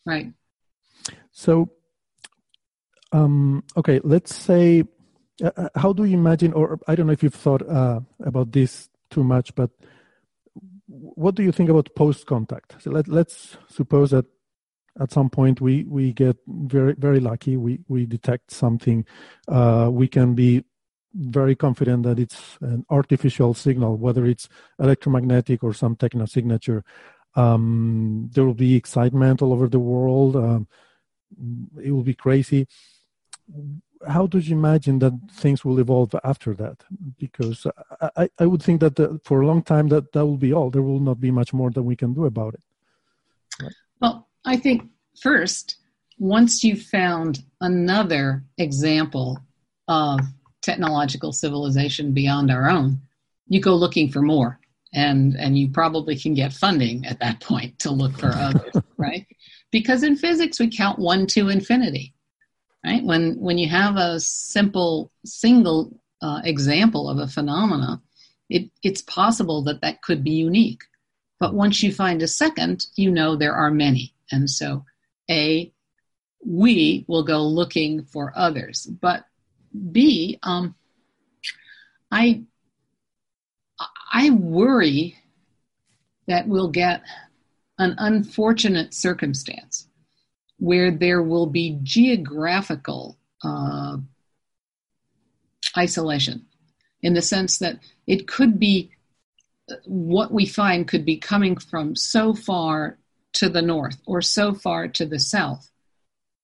Right. 0.05 0.33
So, 1.31 1.71
um, 3.13 3.63
okay, 3.77 4.01
let's 4.03 4.35
say, 4.35 4.85
uh, 5.43 5.51
uh, 5.57 5.69
how 5.77 5.93
do 5.93 6.05
you 6.05 6.17
imagine, 6.17 6.53
or 6.55 6.81
I 6.89 6.95
don't 6.95 7.07
know 7.07 7.13
if 7.13 7.23
you've 7.23 7.35
thought 7.35 7.63
about 7.63 8.53
this 8.53 8.89
too 9.11 9.23
much, 9.23 9.55
but 9.55 9.71
what 10.87 11.35
do 11.35 11.43
you 11.43 11.53
think 11.53 11.69
about 11.69 11.95
post 11.95 12.27
contact? 12.27 12.83
So 12.83 12.91
let, 12.91 13.07
let's 13.07 13.57
suppose 13.69 14.11
that 14.11 14.25
at 15.01 15.13
some 15.13 15.31
point 15.31 15.61
we 15.61 15.85
we 15.85 16.13
get 16.13 16.37
very 16.47 16.95
very 16.95 17.21
lucky. 17.21 17.57
We 17.57 17.81
we 17.89 18.07
detect 18.07 18.51
something. 18.51 19.05
Uh, 19.47 19.89
we 19.93 20.09
can 20.09 20.35
be 20.35 20.65
very 21.15 21.57
confident 21.57 22.03
that 22.03 22.19
it's 22.19 22.59
an 22.61 22.85
artificial 22.91 23.55
signal 23.55 23.97
whether 23.97 24.27
it's 24.27 24.47
electromagnetic 24.79 25.65
or 25.65 25.73
some 25.73 25.97
techno 25.97 26.27
signature 26.27 26.85
um, 27.35 28.31
there 28.33 28.45
will 28.45 28.55
be 28.55 28.75
excitement 28.75 29.43
all 29.43 29.53
over 29.53 29.69
the 29.69 29.79
world. 29.79 30.37
Um, 30.37 30.67
it 31.83 31.93
will 31.93 32.03
be 32.03 32.15
crazy. 32.15 32.67
How 34.07 34.27
do 34.27 34.39
you 34.39 34.57
imagine 34.57 34.99
that 35.01 35.13
things 35.33 35.65
will 35.65 35.79
evolve 35.79 36.15
after 36.25 36.55
that? 36.55 36.85
Because 37.19 37.67
i, 38.17 38.29
I 38.39 38.47
would 38.47 38.63
think 38.63 38.81
that 38.81 38.97
the, 38.97 39.21
for 39.25 39.41
a 39.41 39.47
long 39.47 39.63
time 39.63 39.89
that 39.89 40.13
that 40.13 40.27
will 40.27 40.37
be 40.37 40.53
all. 40.53 40.71
There 40.71 40.83
will 40.83 41.01
not 41.01 41.21
be 41.21 41.31
much 41.31 41.53
more 41.53 41.71
that 41.71 41.83
we 41.83 41.97
can 41.97 42.15
do 42.15 42.27
about 42.27 42.55
it. 42.55 42.63
Well 44.01 44.28
I 44.49 44.57
think 44.57 44.89
first, 45.21 45.77
once 46.19 46.65
you've 46.65 46.83
found 46.83 47.45
another 47.61 48.45
example 48.57 49.39
of 49.89 50.21
technological 50.63 51.33
civilization 51.33 52.15
beyond 52.15 52.51
our 52.51 52.71
own, 52.71 52.99
you 53.47 53.61
go 53.61 53.75
looking 53.75 54.11
for 54.11 54.23
more. 54.23 54.59
And, 54.95 55.37
and 55.39 55.59
you 55.59 55.69
probably 55.69 56.17
can 56.17 56.33
get 56.33 56.55
funding 56.55 57.05
at 57.05 57.21
that 57.21 57.41
point 57.41 57.79
to 57.81 57.91
look 57.91 58.19
for 58.19 58.29
others, 58.29 58.83
right? 58.97 59.27
Because 59.71 60.03
in 60.03 60.17
physics, 60.17 60.59
we 60.59 60.71
count 60.71 60.99
one 60.99 61.27
to 61.27 61.51
infinity, 61.51 62.15
right? 62.87 63.05
When, 63.05 63.39
when 63.39 63.59
you 63.59 63.69
have 63.69 63.99
a 63.99 64.19
simple 64.19 65.13
single 65.27 66.01
uh, 66.23 66.41
example 66.43 67.11
of 67.11 67.19
a 67.19 67.29
phenomena, 67.29 68.01
it, 68.49 68.71
it's 68.83 69.03
possible 69.03 69.63
that 69.65 69.83
that 69.83 70.01
could 70.01 70.25
be 70.25 70.31
unique. 70.31 70.85
But 71.39 71.53
once 71.53 71.83
you 71.83 71.93
find 71.93 72.23
a 72.23 72.29
second, 72.29 72.87
you 72.97 73.11
know 73.11 73.37
there 73.37 73.55
are 73.55 73.71
many. 73.71 74.15
And 74.31 74.49
so, 74.49 74.85
A, 75.31 75.73
we 76.45 77.05
will 77.09 77.25
go 77.25 77.43
looking 77.43 78.05
for 78.05 78.33
others. 78.37 78.87
But 78.87 79.25
B, 79.93 80.39
um, 80.43 80.75
I, 82.11 82.45
I 84.13 84.31
worry 84.31 85.17
that 86.27 86.47
we'll 86.47 86.71
get 86.71 87.03
an 87.79 87.95
unfortunate 87.99 88.95
circumstance 88.95 89.89
where 90.59 90.91
there 90.91 91.23
will 91.23 91.47
be 91.47 91.79
geographical 91.83 93.17
uh, 93.43 93.97
isolation 95.77 96.47
in 97.03 97.15
the 97.15 97.23
sense 97.23 97.59
that 97.59 97.79
it 98.07 98.27
could 98.27 98.59
be 98.59 98.91
what 99.85 100.33
we 100.33 100.47
find 100.47 100.89
could 100.89 101.05
be 101.05 101.17
coming 101.17 101.57
from 101.57 101.95
so 101.95 102.35
far 102.35 102.99
to 103.35 103.49
the 103.49 103.63
north 103.63 104.01
or 104.07 104.23
so 104.23 104.55
far 104.55 104.89
to 104.89 105.07
the 105.07 105.19
south 105.19 105.71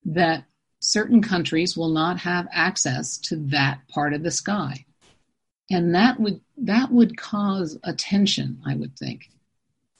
that 0.04 0.44
certain 0.80 1.22
countries 1.22 1.76
will 1.76 1.88
not 1.88 2.18
have 2.18 2.46
access 2.52 3.16
to 3.16 3.36
that 3.36 3.80
part 3.88 4.12
of 4.12 4.22
the 4.22 4.30
sky. 4.30 4.84
And 5.70 5.94
that 5.94 6.20
would 6.20 6.40
that 6.58 6.92
would 6.92 7.16
cause 7.16 7.78
a 7.82 7.94
tension 7.94 8.60
i 8.66 8.74
would 8.74 8.96
think. 8.98 9.30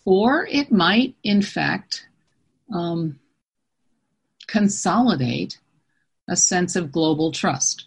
Or 0.04 0.46
it 0.46 0.70
might 0.70 1.14
in 1.22 1.40
fact 1.40 2.06
um, 2.72 3.18
consolidate 4.46 5.58
a 6.28 6.36
sense 6.36 6.76
of 6.76 6.92
global 6.92 7.32
trust. 7.32 7.86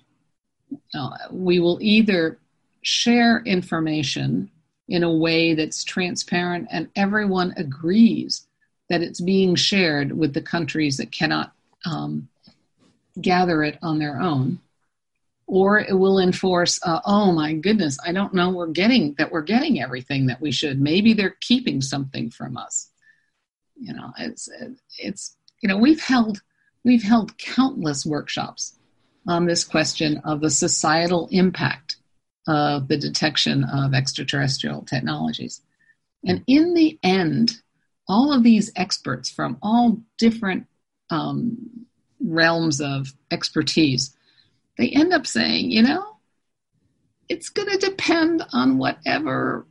Uh, 0.93 1.11
we 1.31 1.59
will 1.59 1.77
either 1.81 2.39
share 2.81 3.41
information 3.45 4.49
in 4.87 5.03
a 5.03 5.13
way 5.13 5.53
that's 5.53 5.83
transparent 5.83 6.67
and 6.71 6.89
everyone 6.95 7.53
agrees 7.57 8.46
that 8.89 9.01
it's 9.01 9.21
being 9.21 9.55
shared 9.55 10.11
with 10.11 10.33
the 10.33 10.41
countries 10.41 10.97
that 10.97 11.11
cannot 11.11 11.53
um, 11.85 12.27
gather 13.19 13.63
it 13.63 13.77
on 13.81 13.99
their 13.99 14.19
own. 14.19 14.59
Or 15.45 15.79
it 15.79 15.93
will 15.93 16.19
enforce 16.19 16.79
uh, 16.83 16.99
oh 17.05 17.31
my 17.31 17.53
goodness 17.53 17.97
i 18.05 18.11
don't 18.11 18.33
know 18.33 18.49
we're 18.49 18.67
getting 18.67 19.15
that 19.17 19.31
we're 19.31 19.41
getting 19.41 19.81
everything 19.81 20.27
that 20.27 20.41
we 20.41 20.51
should. 20.51 20.81
Maybe 20.81 21.13
they're 21.13 21.37
keeping 21.39 21.81
something 21.81 22.31
from 22.31 22.57
us. 22.57 22.89
You 23.79 23.93
know 23.93 24.11
it's 24.17 24.49
it's 24.99 25.37
you 25.61 25.69
know 25.69 25.77
we've 25.77 26.01
held 26.01 26.41
we've 26.83 27.03
held 27.03 27.37
countless 27.37 28.05
workshops 28.05 28.77
on 29.27 29.45
this 29.45 29.63
question 29.63 30.21
of 30.23 30.41
the 30.41 30.49
societal 30.49 31.27
impact 31.31 31.97
of 32.47 32.87
the 32.87 32.97
detection 32.97 33.63
of 33.65 33.93
extraterrestrial 33.93 34.83
technologies. 34.83 35.61
And 36.25 36.43
in 36.47 36.73
the 36.73 36.97
end, 37.03 37.61
all 38.07 38.33
of 38.33 38.43
these 38.43 38.71
experts 38.75 39.29
from 39.29 39.57
all 39.61 40.01
different 40.17 40.67
um, 41.09 41.85
realms 42.19 42.81
of 42.81 43.13
expertise, 43.31 44.15
they 44.77 44.89
end 44.89 45.13
up 45.13 45.27
saying, 45.27 45.71
you 45.71 45.83
know, 45.83 46.17
it's 47.29 47.49
going 47.49 47.69
to 47.69 47.89
depend 47.89 48.43
on 48.53 48.77
whatever 48.77 49.65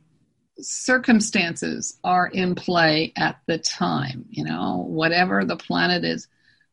circumstances 0.59 1.97
are 2.03 2.27
in 2.27 2.55
play 2.55 3.13
at 3.15 3.39
the 3.47 3.57
time, 3.57 4.25
you 4.29 4.43
know, 4.43 4.85
whatever 4.87 5.45
the 5.45 5.55
planet 5.55 6.03
is, 6.03 6.27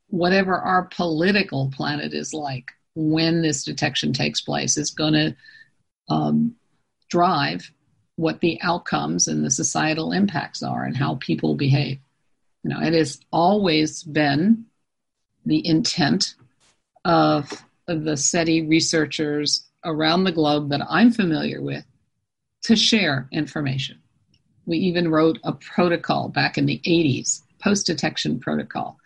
whatever 0.09 0.57
our 0.57 0.85
political 0.85 1.71
planet 1.75 2.13
is 2.15 2.33
like 2.33 2.73
when 2.95 3.43
this 3.43 3.65
detection 3.65 4.13
takes 4.13 4.41
place 4.41 4.77
is 4.77 4.91
going 4.91 5.13
to 5.13 5.37
um, 6.09 6.55
drive 7.11 7.71
what 8.17 8.41
the 8.41 8.61
outcomes 8.63 9.27
and 9.29 9.45
the 9.45 9.51
societal 9.51 10.13
impacts 10.13 10.63
are 10.63 10.85
and 10.85 10.97
how 10.97 11.17
people 11.17 11.55
behave. 11.55 11.99
You 12.63 12.71
know, 12.71 12.81
it 12.81 12.93
has 12.93 13.21
always 13.33 14.03
been 14.03 14.67
the 15.45 15.67
intent 15.67 16.37
of, 17.05 17.51
of 17.89 18.05
the 18.05 18.17
SETI 18.17 18.63
researchers 18.63 19.67
around 19.85 20.25
the 20.25 20.33
globe 20.33 20.71
that 20.71 20.81
I'm 20.89 21.11
familiar 21.11 21.61
with 21.61 21.85
to 22.63 22.77
share 22.77 23.29
information. 23.31 24.01
We 24.65 24.79
even 24.79 25.11
wrote 25.11 25.39
a 25.45 25.53
protocol 25.53 26.29
back 26.29 26.57
in 26.57 26.65
the 26.65 26.81
80s, 26.87 27.43
post 27.63 27.87
detection 27.87 28.41
protocol, 28.41 28.99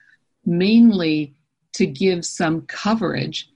mainly 0.45 1.35
to 1.73 1.87
give 1.87 2.25
some 2.25 2.63
coverage 2.63 3.51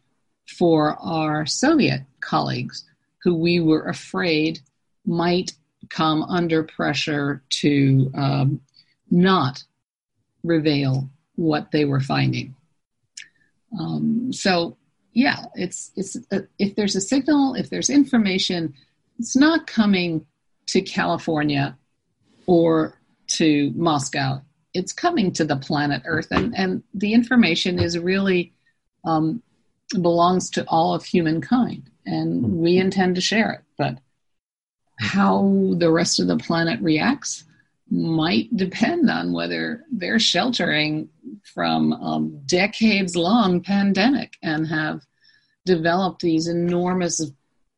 for 0.49 0.97
our 1.01 1.47
Soviet 1.47 2.03
colleagues 2.21 2.85
who 3.23 3.35
we 3.35 3.61
were 3.61 3.89
afraid 3.89 4.61
might 5.07 5.53
come 5.89 6.23
under 6.23 6.63
pressure 6.63 7.43
to 7.51 8.11
um, 8.15 8.61
not 9.11 9.65
reveal 10.43 11.09
what 11.37 11.71
they 11.71 11.85
were 11.85 12.01
finding. 12.01 12.55
Um, 13.79 14.33
so, 14.33 14.77
yeah, 15.13 15.47
it's 15.55 15.91
it's 15.97 16.17
uh, 16.31 16.41
if 16.59 16.75
there's 16.77 16.97
a 16.97 17.01
signal, 17.01 17.55
if 17.55 17.71
there's 17.71 17.91
information, 17.91 18.75
it's 19.19 19.37
not 19.37 19.67
coming 19.67 20.27
to 20.69 20.81
California 20.81 21.77
or 22.47 22.99
to 23.29 23.73
Moscow. 23.75 24.43
It's 24.75 24.93
coming 24.93 25.33
to 25.33 25.45
the 25.45 25.57
planet 25.57 26.03
Earth, 26.07 26.29
and 26.31 26.57
and 26.57 26.83
the 26.95 27.13
information 27.13 27.79
is 27.79 27.99
really 27.99 28.53
um, 29.05 29.43
belongs 30.01 30.49
to 30.51 30.65
all 30.69 30.95
of 30.95 31.05
humankind 31.05 31.91
and 32.07 32.59
we 32.59 32.79
intend 32.79 33.15
to 33.17 33.21
share 33.21 33.53
it. 33.53 33.61
But 33.77 33.99
how 35.03 35.75
the 35.79 35.91
rest 35.91 36.21
of 36.21 36.29
the 36.29 36.37
planet 36.37 36.81
reacts 36.81 37.45
might 37.91 38.57
depend 38.57 39.11
on 39.11 39.33
whether 39.33 39.85
they're 39.91 40.21
sheltering 40.21 41.09
from 41.43 41.93
a 41.93 41.97
um, 41.97 42.41
decades 42.47 43.17
long 43.17 43.61
pandemic 43.61 44.39
and 44.45 44.67
have 44.67 45.05
developed 45.67 46.23
these 46.23 46.47
enormous 46.47 47.21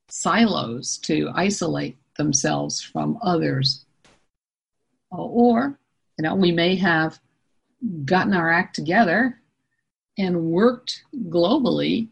silos 0.08 0.98
to 0.98 1.30
isolate 1.34 1.96
themselves 2.18 2.82
from 2.82 3.18
others. 3.22 3.87
Or, 5.10 5.78
you 6.18 6.22
know, 6.22 6.34
we 6.34 6.52
may 6.52 6.76
have 6.76 7.18
gotten 8.04 8.34
our 8.34 8.50
act 8.50 8.74
together 8.74 9.40
and 10.18 10.44
worked 10.44 11.02
globally 11.28 12.08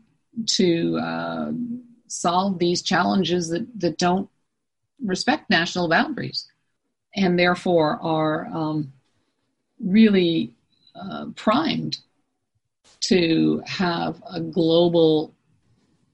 to 0.46 0.98
uh, 0.98 1.53
solve 2.09 2.59
these 2.59 2.81
challenges 2.81 3.51
that, 3.51 3.66
that 3.79 3.98
don't 3.98 4.29
respect 5.05 5.51
national 5.51 5.88
boundaries 5.88 6.47
and 7.15 7.38
therefore 7.38 7.99
are 8.03 8.47
um, 8.47 8.93
really 9.81 10.55
uh, 10.95 11.27
primed 11.37 11.99
to 13.01 13.62
have 13.67 14.23
a 14.33 14.41
global 14.41 15.35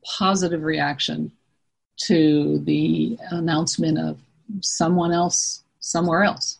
positive 0.04 0.62
reaction 0.62 1.30
to 1.96 2.58
the 2.64 3.18
announcement 3.30 3.98
of 3.98 4.18
someone 4.60 5.12
else 5.12 5.62
somewhere 5.80 6.22
else. 6.22 6.58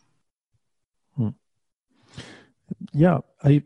Hmm. 1.15 1.29
Yeah, 2.93 3.19
I 3.43 3.63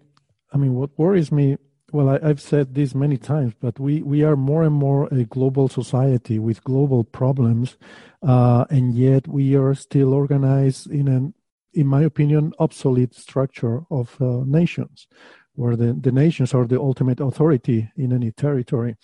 I 0.52 0.58
mean 0.58 0.76
what 0.76 0.97
worries 0.97 1.32
me 1.32 1.58
well, 1.93 2.10
I, 2.10 2.27
have 2.27 2.41
said 2.41 2.73
this 2.73 2.95
many 2.95 3.17
times, 3.17 3.53
but 3.62 3.79
we, 3.79 4.01
we 4.01 4.23
are 4.23 4.36
more 4.36 4.63
and 4.63 4.73
more 4.73 5.08
a 5.12 5.25
global 5.25 5.69
society 5.69 6.39
with 6.39 6.63
global 6.63 7.03
problems, 7.03 7.77
uh, 8.23 8.65
and 8.71 8.95
yet 8.95 9.27
we 9.27 9.56
are 9.56 9.75
still 9.75 10.12
organized 10.12 10.89
in 10.89 11.08
an, 11.08 11.36
in 11.73 11.86
my 11.86 12.01
opinion, 12.01 12.51
obsolete 12.58 13.13
structure 13.13 13.84
of 13.91 14.19
uh, 14.19 14.41
nations, 14.45 15.08
where 15.53 15.75
the, 15.75 15.93
the 15.93 16.12
nations 16.12 16.51
are 16.56 16.65
the 16.65 16.79
ultimate 16.79 17.19
authority 17.19 17.91
in 17.95 18.12
any 18.12 18.32
territory. 18.32 18.95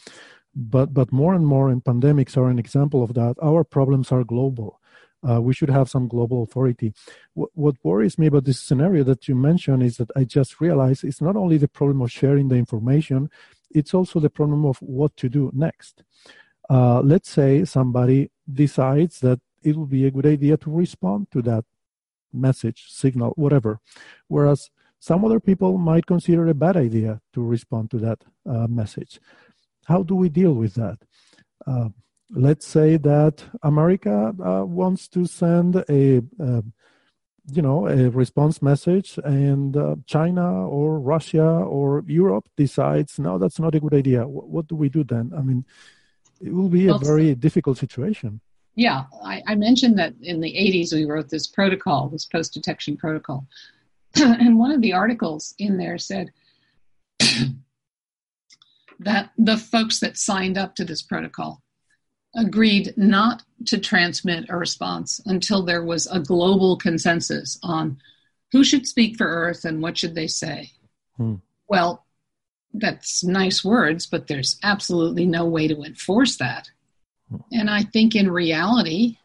But 0.56 0.92
but 0.92 1.12
more 1.12 1.36
and 1.36 1.46
more, 1.46 1.70
and 1.70 1.84
pandemics 1.84 2.36
are 2.38 2.50
an 2.50 2.58
example 2.58 3.04
of 3.04 3.14
that. 3.14 3.36
Our 3.40 3.64
problems 3.64 4.12
are 4.12 4.24
global. 4.24 4.82
Uh, 5.28 5.42
we 5.42 5.54
should 5.54 5.70
have 5.70 5.90
some 5.90 6.08
global 6.08 6.44
authority. 6.44 6.94
W- 7.36 7.52
what 7.54 7.76
worries 7.84 8.18
me 8.18 8.28
about 8.28 8.46
this 8.46 8.62
scenario 8.62 9.04
that 9.04 9.28
you 9.28 9.36
mentioned 9.36 9.84
is 9.84 9.98
that 9.98 10.10
I 10.16 10.24
just 10.24 10.62
realized 10.62 11.04
it's 11.04 11.22
not 11.22 11.36
only 11.36 11.58
the 11.58 11.68
problem 11.68 12.02
of 12.02 12.12
sharing 12.12 12.48
the 12.48 12.56
information, 12.56 13.30
it's 13.72 13.94
also 13.94 14.20
the 14.20 14.30
problem 14.30 14.66
of 14.66 14.78
what 14.78 15.16
to 15.18 15.30
do 15.30 15.52
next. 15.54 16.04
Uh, 16.70 17.02
let's 17.02 17.30
say 17.30 17.66
somebody 17.66 18.32
decides 18.52 19.20
that 19.20 19.40
it 19.64 19.76
would 19.76 19.90
be 19.90 20.06
a 20.06 20.12
good 20.12 20.26
idea 20.26 20.56
to 20.58 20.72
respond 20.72 21.30
to 21.32 21.42
that 21.42 21.66
message, 22.32 22.86
signal, 22.88 23.34
whatever, 23.36 23.80
whereas 24.28 24.70
some 25.00 25.26
other 25.26 25.40
people 25.40 25.78
might 25.78 26.06
consider 26.06 26.48
a 26.48 26.54
bad 26.54 26.78
idea 26.78 27.22
to 27.34 27.42
respond 27.42 27.90
to 27.92 27.98
that 27.98 28.24
uh, 28.46 28.68
message. 28.68 29.20
How 29.86 30.04
do 30.04 30.16
we 30.16 30.30
deal 30.30 30.54
with 30.54 30.76
that? 30.76 31.00
Uh, 31.66 31.90
let's 32.32 32.68
say 32.68 32.98
that 32.98 33.44
America 33.64 34.34
uh, 34.44 34.66
wants 34.66 35.08
to 35.10 35.26
send 35.26 35.76
a, 35.90 36.22
uh, 36.40 36.62
you 37.52 37.62
know, 37.62 37.88
a 37.88 38.10
response 38.10 38.62
message, 38.62 39.18
and 39.24 39.76
uh, 39.76 39.96
China 40.06 40.68
or 40.68 41.00
Russia 41.00 41.44
or 41.44 42.04
Europe 42.08 42.48
decides 42.56 43.18
no, 43.20 43.38
that's 43.38 43.60
not 43.60 43.76
a 43.76 43.80
good 43.80 43.94
idea. 43.94 44.20
W- 44.20 44.42
what 44.42 44.68
do 44.68 44.76
we 44.76 44.90
do 44.90 45.04
then? 45.04 45.32
I 45.36 45.42
mean, 45.42 45.66
it 46.42 46.54
will 46.54 46.70
be 46.70 46.88
a 46.88 46.98
very 46.98 47.36
difficult 47.36 47.78
situation. 47.78 48.42
Yeah, 48.76 49.06
I, 49.24 49.42
I 49.48 49.56
mentioned 49.56 49.98
that 50.00 50.14
in 50.22 50.40
the 50.40 50.54
80s 50.54 50.94
we 50.94 51.06
wrote 51.06 51.30
this 51.30 51.48
protocol, 51.48 52.08
this 52.08 52.26
post 52.26 52.54
detection 52.54 52.96
protocol. 52.96 53.46
and 54.16 54.58
one 54.58 54.72
of 54.72 54.82
the 54.82 54.94
articles 54.94 55.54
in 55.58 55.78
there 55.78 55.98
said 55.98 56.32
that 59.00 59.32
the 59.38 59.58
folks 59.58 60.00
that 60.00 60.18
signed 60.18 60.58
up 60.58 60.76
to 60.76 60.86
this 60.86 61.02
protocol 61.02 61.62
agreed 62.36 62.94
not 62.96 63.44
to 63.66 63.78
transmit 63.78 64.46
a 64.50 64.58
response 64.58 65.20
until 65.26 65.64
there 65.64 65.84
was 65.84 66.08
a 66.08 66.20
global 66.20 66.78
consensus 66.78 67.60
on 67.64 67.98
who 68.52 68.64
should 68.64 68.88
speak 68.88 69.18
for 69.18 69.28
Earth 69.28 69.66
and 69.66 69.82
what 69.82 69.98
should 69.98 70.16
they 70.16 70.28
say. 70.28 70.72
Hmm. 71.18 71.36
Well, 71.68 72.06
that's 72.74 73.24
nice 73.24 73.64
words, 73.64 74.06
but 74.06 74.28
there's 74.28 74.60
absolutely 74.64 75.26
no 75.26 75.46
way 75.46 75.68
to 75.68 75.84
enforce 75.84 76.38
that. 76.38 76.70
And 77.52 77.70
I 77.70 77.84
think 77.84 78.16
in 78.16 78.32
reality, 78.32 79.18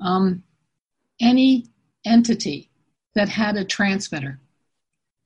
um, 0.00 0.44
any 1.20 1.66
entity 2.04 2.70
that 3.14 3.28
had 3.28 3.56
a 3.56 3.64
transmitter 3.64 4.40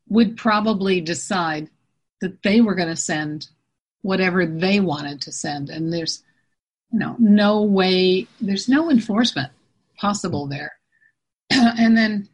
would 0.08 0.36
probably 0.36 1.00
decide 1.00 1.68
that 2.20 2.42
they 2.42 2.60
were 2.60 2.74
going 2.74 2.88
to 2.88 2.96
send 2.96 3.48
whatever 4.03 4.46
they 4.46 4.80
wanted 4.80 5.22
to 5.22 5.32
send. 5.32 5.70
And 5.70 5.92
there's 5.92 6.22
you 6.92 6.98
know, 6.98 7.16
no 7.18 7.62
way, 7.62 8.26
there's 8.40 8.68
no 8.68 8.90
enforcement 8.90 9.50
possible 9.96 10.46
there. 10.46 10.72
and 11.50 11.96
then. 11.96 12.28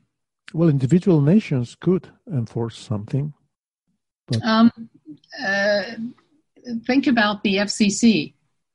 Well, 0.53 0.69
individual 0.69 1.21
nations 1.21 1.77
could 1.79 2.09
enforce 2.31 2.77
something. 2.77 3.33
But... 4.27 4.43
Um, 4.45 4.73
uh, 5.43 5.83
think 6.87 7.07
about 7.07 7.43
the 7.43 7.57
FCC 7.57 8.35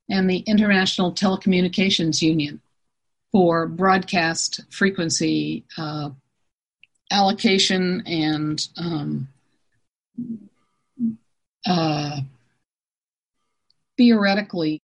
and 0.09 0.29
the 0.29 0.39
International 0.39 1.11
Telecommunications 1.11 2.21
Union 2.21 2.61
for 3.31 3.67
broadcast 3.67 4.61
frequency 4.69 5.65
uh, 5.77 6.09
allocation 7.11 8.03
and 8.05 8.67
um, 8.77 9.27
uh, 11.65 12.21
theoretically 13.97 14.81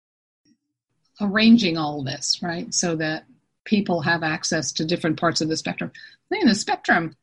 arranging 1.21 1.77
all 1.77 2.03
this, 2.03 2.39
right? 2.41 2.73
So 2.73 2.95
that 2.97 3.25
people 3.65 4.01
have 4.01 4.23
access 4.23 4.71
to 4.73 4.85
different 4.85 5.19
parts 5.19 5.41
of 5.41 5.49
the 5.49 5.57
spectrum. 5.57 5.91
I 5.95 6.35
think 6.35 6.47
the 6.47 6.55
spectrum, 6.55 7.15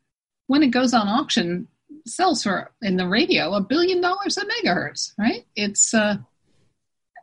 when 0.47 0.63
it 0.63 0.69
goes 0.69 0.95
on 0.95 1.09
auction, 1.09 1.69
sells 2.07 2.43
for 2.43 2.71
in 2.83 2.97
the 2.97 3.09
radio 3.09 3.55
a 3.55 3.61
billion 3.61 4.01
dollars 4.01 4.37
a 4.37 4.45
megahertz, 4.45 5.13
right? 5.19 5.45
It's 5.55 5.93
uh, 5.93 6.17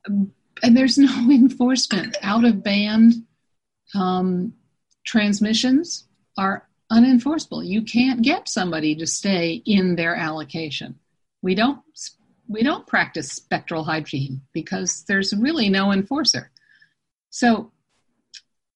and 0.05 0.78
there's 0.78 0.97
no 0.97 1.30
enforcement. 1.32 2.18
Out 2.22 2.45
of 2.45 2.64
band 2.64 3.14
um, 3.95 4.53
transmissions 5.05 6.07
are 6.38 6.68
unenforceable. 6.91 7.66
You 7.66 7.84
can't 7.84 8.22
get 8.22 8.49
somebody 8.49 8.95
to 8.95 9.07
stay 9.07 9.61
in 9.66 9.95
their 9.95 10.16
allocation. 10.16 10.99
We 11.41 11.55
don't 11.55 11.82
we 12.54 12.64
don't 12.64 12.86
practice 12.86 13.32
spectral 13.32 13.84
hygiene 13.84 14.41
because 14.54 15.04
there's 15.08 15.34
really 15.34 15.70
no 15.70 15.91
enforcer. 15.91 16.51
So, 17.32 17.72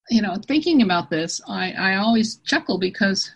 you 0.10 0.22
know, 0.22 0.36
thinking 0.48 0.82
about 0.82 1.12
this, 1.12 1.40
I, 1.48 1.72
I 1.74 1.98
always 1.98 2.38
chuckle 2.38 2.80
because 2.80 3.32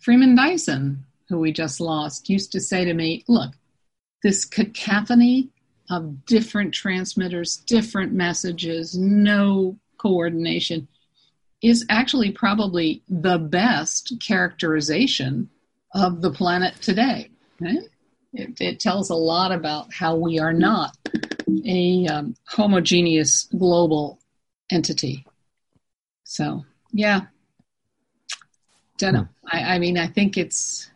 Freeman 0.00 0.34
Dyson, 0.34 1.04
who 1.28 1.38
we 1.38 1.52
just 1.52 1.80
lost, 1.80 2.28
used 2.28 2.52
to 2.52 2.60
say 2.60 2.84
to 2.84 2.92
me, 2.92 3.24
look, 3.28 3.54
this 4.22 4.44
cacophony 4.44 5.50
of 5.88 6.26
different 6.26 6.74
transmitters, 6.74 7.58
different 7.58 8.12
messages, 8.12 8.98
no 8.98 9.78
coordination 9.98 10.88
is 11.62 11.86
actually 11.88 12.32
probably 12.32 13.02
the 13.08 13.38
best 13.38 14.14
characterization 14.20 15.48
of 15.94 16.20
the 16.20 16.32
planet 16.32 16.74
today. 16.82 17.30
Right? 17.60 17.88
It, 18.36 18.60
it, 18.60 18.80
tells 18.80 19.10
a 19.10 19.14
lot 19.14 19.50
about 19.50 19.92
how 19.92 20.16
we 20.16 20.38
are 20.38 20.52
not 20.52 20.96
a 21.64 22.06
um, 22.06 22.34
homogeneous 22.46 23.48
global 23.56 24.18
entity. 24.70 25.24
So, 26.24 26.64
yeah, 26.92 27.22
don't 28.98 29.14
know. 29.14 29.28
Hmm. 29.48 29.56
I, 29.56 29.74
I 29.74 29.78
mean, 29.78 29.98
I 29.98 30.06
think 30.06 30.36
it's 30.36 30.90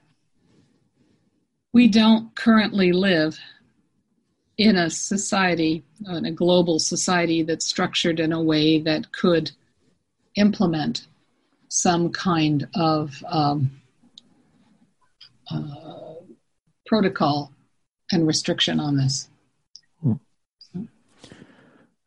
we 1.72 1.88
don't 1.88 2.34
currently 2.34 2.92
live 2.92 3.38
in 4.58 4.76
a 4.76 4.90
society, 4.90 5.84
in 6.06 6.26
a 6.26 6.32
global 6.32 6.78
society 6.78 7.42
that's 7.42 7.66
structured 7.66 8.20
in 8.20 8.32
a 8.32 8.42
way 8.42 8.80
that 8.80 9.12
could 9.12 9.50
implement 10.34 11.06
some 11.68 12.10
kind 12.10 12.68
of 12.74 13.24
um, 13.26 13.70
uh, 15.50 15.89
protocol 16.90 17.52
and 18.10 18.26
restriction 18.26 18.80
on 18.80 18.96
this. 18.96 19.28
Hmm. 20.02 20.14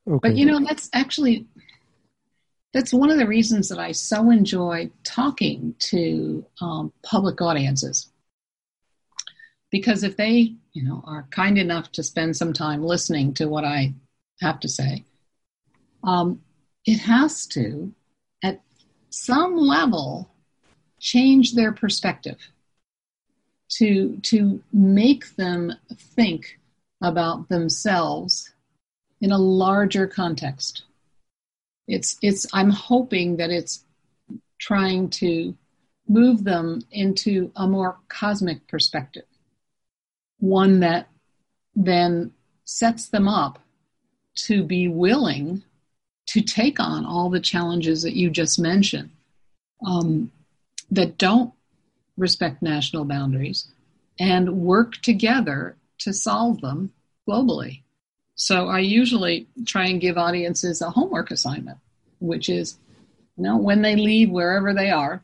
Okay. 0.06 0.20
But 0.22 0.36
you 0.36 0.46
know, 0.46 0.60
that's 0.60 0.90
actually 0.92 1.48
that's 2.74 2.94
one 2.94 3.10
of 3.10 3.18
the 3.18 3.26
reasons 3.26 3.70
that 3.70 3.80
I 3.80 3.94
so 3.94 4.30
enjoy 4.30 4.92
talking 5.06 5.76
to 5.92 6.46
um, 6.60 6.92
public 7.02 7.42
audiences. 7.42 8.12
Because 9.72 10.04
if 10.04 10.18
they, 10.18 10.54
you 10.74 10.84
know, 10.84 11.02
are 11.08 11.28
kind 11.32 11.58
enough 11.58 11.90
to 11.94 12.04
spend 12.04 12.36
some 12.36 12.52
time 12.52 12.84
listening 12.84 13.34
to 13.36 13.46
what 13.46 13.64
I 13.64 13.94
have 14.42 14.60
to 14.60 14.68
say, 14.68 15.06
um, 16.04 16.42
it 16.86 17.00
has 17.00 17.48
to, 17.48 17.94
at 18.44 18.62
some 19.10 19.56
level, 19.56 20.30
change 21.00 21.54
their 21.54 21.72
perspective 21.72 22.52
to 23.78 24.18
to 24.24 24.62
make 24.72 25.36
them 25.36 25.74
think 25.94 26.60
about 27.02 27.50
themselves 27.50 28.52
in 29.22 29.32
a 29.32 29.38
larger 29.38 30.08
context. 30.08 30.84
It's 31.88 32.18
it's 32.22 32.46
i'm 32.54 32.70
hoping 32.70 33.38
that 33.38 33.50
it's 33.50 33.84
trying 34.60 35.10
to 35.10 35.56
move 36.08 36.44
them 36.44 36.82
into 36.92 37.52
a 37.56 37.68
more 37.68 37.98
cosmic 38.08 38.66
perspective 38.68 39.26
one 40.40 40.82
that 40.82 41.08
then 41.76 42.32
sets 42.66 43.08
them 43.08 43.28
up 43.28 43.60
to 44.36 44.64
be 44.64 44.88
willing 44.88 45.64
to 46.26 46.42
take 46.42 46.80
on 46.80 47.06
all 47.06 47.30
the 47.30 47.40
challenges 47.40 48.04
that 48.04 48.16
you 48.16 48.30
just 48.30 48.60
mentioned 48.60 49.10
um, 49.86 50.32
that 50.92 51.18
don't 51.18 51.54
respect 52.18 52.62
national 52.62 53.06
boundaries 53.06 53.68
and 54.20 54.58
work 54.58 54.94
together 55.02 55.76
to 56.00 56.14
solve 56.14 56.62
them 56.62 56.92
globally. 57.28 57.82
So 58.36 58.68
I 58.68 58.80
usually 58.80 59.48
try 59.66 59.88
and 59.88 60.02
give 60.02 60.18
audiences 60.18 60.82
a 60.82 60.90
homework 60.90 61.32
assignment, 61.32 61.78
which 62.20 62.50
is, 62.50 62.78
you 63.38 63.44
know, 63.44 63.58
when 63.58 63.82
they 63.82 63.96
leave 63.96 64.30
wherever 64.30 64.74
they 64.74 64.90
are, 64.90 65.24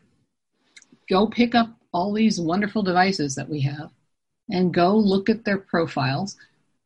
go 1.09 1.27
pick 1.27 1.55
up 1.55 1.69
all 1.91 2.13
these 2.13 2.39
wonderful 2.39 2.83
devices 2.83 3.35
that 3.35 3.49
we 3.49 3.61
have 3.61 3.91
and 4.49 4.73
go 4.73 4.95
look 4.95 5.29
at 5.29 5.45
their 5.45 5.57
profiles 5.57 6.37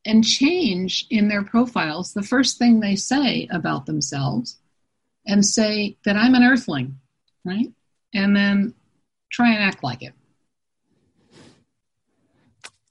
and 0.06 0.24
change 0.24 1.06
in 1.10 1.30
their 1.30 1.44
profiles 1.44 2.14
the 2.14 2.24
first 2.24 2.58
thing 2.58 2.80
they 2.80 2.96
say 2.96 3.48
about 3.52 3.86
themselves 3.86 4.58
and 5.26 5.46
say 5.46 5.98
that 6.04 6.18
I'm 6.18 6.36
an 6.36 6.44
earthling, 6.44 7.00
right? 7.46 7.72
And 8.14 8.36
then 8.36 8.74
try 9.34 9.52
and 9.54 9.64
act 9.64 9.84
like 9.84 10.04
it. 10.04 10.14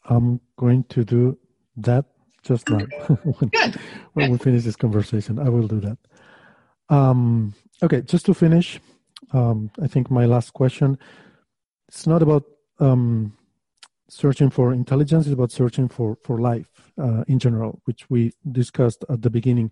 I'm 0.05 0.41
going 0.59 0.85
to 0.91 1.05
do 1.05 1.39
that 1.77 2.05
just 2.43 2.69
now. 2.69 2.79
when, 3.23 3.49
Good. 3.51 3.75
when 4.13 4.27
Good. 4.27 4.31
we 4.31 4.39
finish 4.39 4.65
this 4.65 4.77
conversation, 4.77 5.39
I 5.39 5.49
will 5.49 5.69
do 5.69 5.81
that. 5.81 5.99
Um, 6.89 7.55
okay, 7.83 8.03
just 8.03 8.27
to 8.27 8.35
finish, 8.35 8.81
um, 9.33 9.71
I 9.81 9.87
think 9.87 10.11
my 10.11 10.27
last 10.27 10.53
question. 10.53 10.99
It's 11.89 12.07
not 12.07 12.23
about 12.23 12.45
um, 12.81 13.37
searching 14.09 14.51
for 14.51 14.73
intelligence; 14.73 15.27
it's 15.27 15.35
about 15.35 15.53
searching 15.53 15.89
for 15.89 16.19
for 16.25 16.41
life 16.41 16.91
uh, 17.01 17.23
in 17.29 17.39
general, 17.39 17.81
which 17.85 18.11
we 18.11 18.33
discussed 18.51 19.05
at 19.09 19.23
the 19.23 19.31
beginning. 19.31 19.71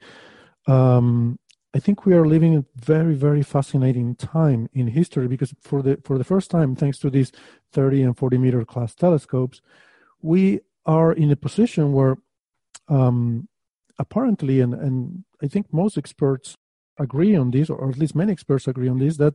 Um, 0.67 1.39
I 1.73 1.79
think 1.79 2.05
we 2.05 2.15
are 2.15 2.27
living 2.27 2.57
a 2.57 2.65
very, 2.75 3.15
very 3.15 3.43
fascinating 3.43 4.17
time 4.17 4.69
in 4.73 4.89
history 4.89 5.29
because 5.29 5.55
for 5.61 5.83
the 5.83 5.99
for 6.05 6.19
the 6.19 6.25
first 6.25 6.51
time, 6.51 6.75
thanks 6.75 6.99
to 6.99 7.11
these 7.11 7.31
30 7.73 8.03
and 8.03 8.17
40 8.17 8.39
meter 8.39 8.65
class 8.65 8.95
telescopes, 8.95 9.61
we 10.21 10.61
are 10.85 11.13
in 11.13 11.31
a 11.31 11.37
position 11.37 11.93
where 11.93 12.17
um, 12.89 13.49
apparently, 13.99 14.61
and, 14.61 14.75
and 14.75 15.25
I 15.43 15.47
think 15.47 15.73
most 15.73 15.97
experts 15.97 16.57
agree 16.99 17.37
on 17.37 17.53
this, 17.53 17.71
or 17.71 17.89
at 17.89 17.99
least 17.99 18.17
many 18.17 18.33
experts 18.33 18.67
agree 18.67 18.89
on 18.89 18.99
this, 18.99 19.17
that 19.19 19.35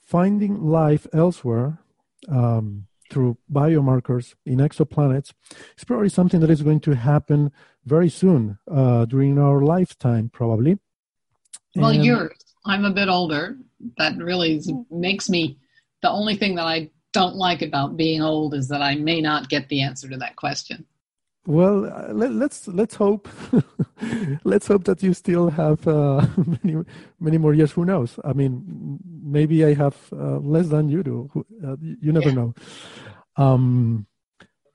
finding 0.00 0.62
life 0.62 1.06
elsewhere 1.12 1.78
um, 2.28 2.86
through 3.10 3.36
biomarkers 3.52 4.34
in 4.44 4.58
exoplanets 4.58 5.32
is 5.76 5.84
probably 5.84 6.08
something 6.08 6.40
that 6.40 6.50
is 6.50 6.62
going 6.62 6.80
to 6.80 6.94
happen 6.94 7.50
very 7.84 8.08
soon 8.08 8.58
uh, 8.70 9.04
during 9.04 9.38
our 9.38 9.60
lifetime, 9.60 10.28
probably. 10.28 10.78
Well, 11.76 11.90
and, 11.90 12.04
yours. 12.04 12.38
I'm 12.64 12.84
a 12.84 12.90
bit 12.90 13.08
older. 13.08 13.56
That 13.98 14.16
really 14.16 14.60
makes 14.90 15.28
me 15.28 15.58
the 16.02 16.10
only 16.10 16.36
thing 16.36 16.56
that 16.56 16.66
I 16.66 16.90
don't 17.12 17.36
like 17.36 17.62
about 17.62 17.96
being 17.96 18.22
old 18.22 18.54
is 18.54 18.68
that 18.68 18.82
I 18.82 18.96
may 18.96 19.20
not 19.20 19.48
get 19.48 19.68
the 19.68 19.82
answer 19.82 20.08
to 20.08 20.16
that 20.18 20.36
question. 20.36 20.84
well, 21.46 21.86
uh, 21.86 22.12
let, 22.12 22.30
us 22.30 22.36
let's, 22.36 22.68
let's 22.68 22.94
hope 22.94 23.28
let's 24.44 24.66
hope 24.66 24.84
that 24.84 25.02
you 25.02 25.14
still 25.14 25.48
have 25.50 25.86
uh, 25.86 26.26
many 26.62 26.84
many 27.20 27.38
more 27.38 27.54
years. 27.54 27.72
Who 27.72 27.84
knows? 27.84 28.18
I 28.24 28.32
mean, 28.32 28.98
maybe 29.22 29.64
I 29.64 29.74
have 29.74 29.96
uh, 30.12 30.38
less 30.38 30.68
than 30.68 30.88
you 30.88 31.02
do. 31.02 31.30
Uh, 31.64 31.76
you 31.80 32.12
never 32.12 32.28
yeah. 32.28 32.34
know. 32.34 32.54
Um, 33.36 34.06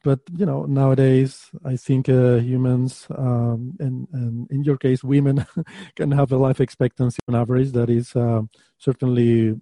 but 0.04 0.20
you 0.36 0.46
know, 0.46 0.66
nowadays 0.66 1.50
I 1.64 1.76
think 1.76 2.10
uh, 2.10 2.38
humans, 2.38 3.08
um, 3.16 3.76
and, 3.80 4.08
and 4.14 4.50
in 4.50 4.64
your 4.64 4.78
case, 4.78 5.04
women, 5.04 5.46
can 5.96 6.12
have 6.12 6.32
a 6.32 6.38
life 6.38 6.60
expectancy 6.60 7.20
on 7.28 7.36
average 7.36 7.72
that 7.74 7.90
is 7.90 8.16
uh, 8.16 8.42
certainly 8.78 9.56